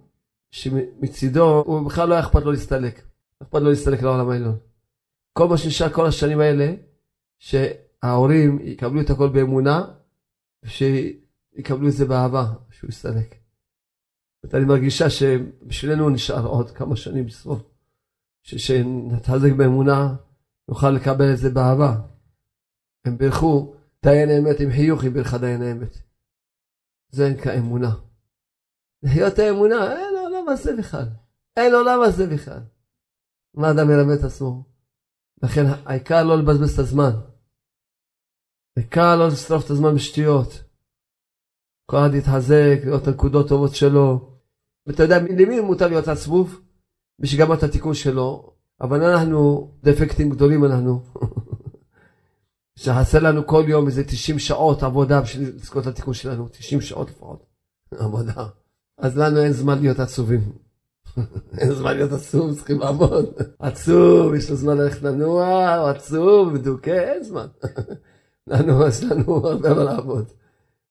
[0.52, 3.02] שמצידו, הוא בכלל לא היה אכפת לו להסתלק.
[3.44, 4.60] אכפת לו להסתלק לעולם העליון.
[5.34, 6.74] כל מה שנשאר כל השנים האלה,
[7.40, 9.86] שההורים יקבלו את הכל באמונה,
[10.64, 13.36] ושיקבלו את זה באהבה, שהוא יסתלק.
[14.54, 17.70] אני מרגישה שבשבילנו נשאר עוד כמה שנים בסוף.
[18.44, 20.16] שנתחזק באמונה,
[20.68, 22.02] נוכל לקבל את זה באהבה.
[23.06, 25.98] הם בירכו דיין האמת עם חיוך, היא בירכה דיין האמת.
[27.10, 27.96] זה נקרא אמונה.
[29.04, 31.08] לחיות האמונה, אין העולם הזה בכלל.
[31.58, 32.60] אין עולם הזה בכלל.
[33.54, 34.64] מה אדם מלמד את עצמו?
[35.44, 37.12] לכן העיקר לא לבזבז את הזמן.
[38.78, 40.64] העיקר לא לשרוף את הזמן בשטויות.
[41.86, 44.38] כל אחד יתחזק, לראות את הנקודות הטובות שלו.
[44.86, 46.62] ואתה יודע, למי מותר להיות עצבוב?
[47.28, 51.01] שגמר את התיקון שלו, אבל אנחנו דפקטים גדולים אנחנו.
[52.80, 57.09] שחסר לנו כל יום איזה 90 שעות עבודה בשביל לזכות את התיקון שלנו, 90 שעות
[57.09, 57.45] לפחות
[57.91, 58.45] עבודה.
[58.97, 60.51] אז לנו אין זמן להיות עצובים.
[61.57, 63.26] אין זמן להיות עצוב, צריכים לעבוד.
[63.59, 67.47] עצוב, יש לו זמן ללכת לנוע, הוא עצוב, מדוכא, אין זמן.
[68.47, 70.26] לנו, יש לנו הרבה מה לעבוד.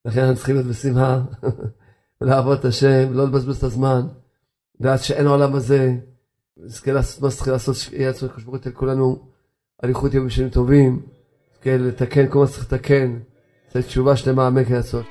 [0.04, 1.22] לכן אנחנו צריכים להיות בשמחה,
[2.20, 4.06] ולעבוד את השם, לא לבזבז את הזמן.
[4.80, 5.96] לדעת שאין העולם הזה,
[6.64, 9.18] נזכה לעשות מה שצריך לעשות, שיהיה עצמו לקדוש ברוך הוא כולנו.
[9.84, 11.02] אריכות יום ושנים טובים,
[11.52, 13.18] נזכה לתקן כל מה שצריך לתקן,
[13.70, 15.06] לתת תשובה שלמה, אמן כן לעשות.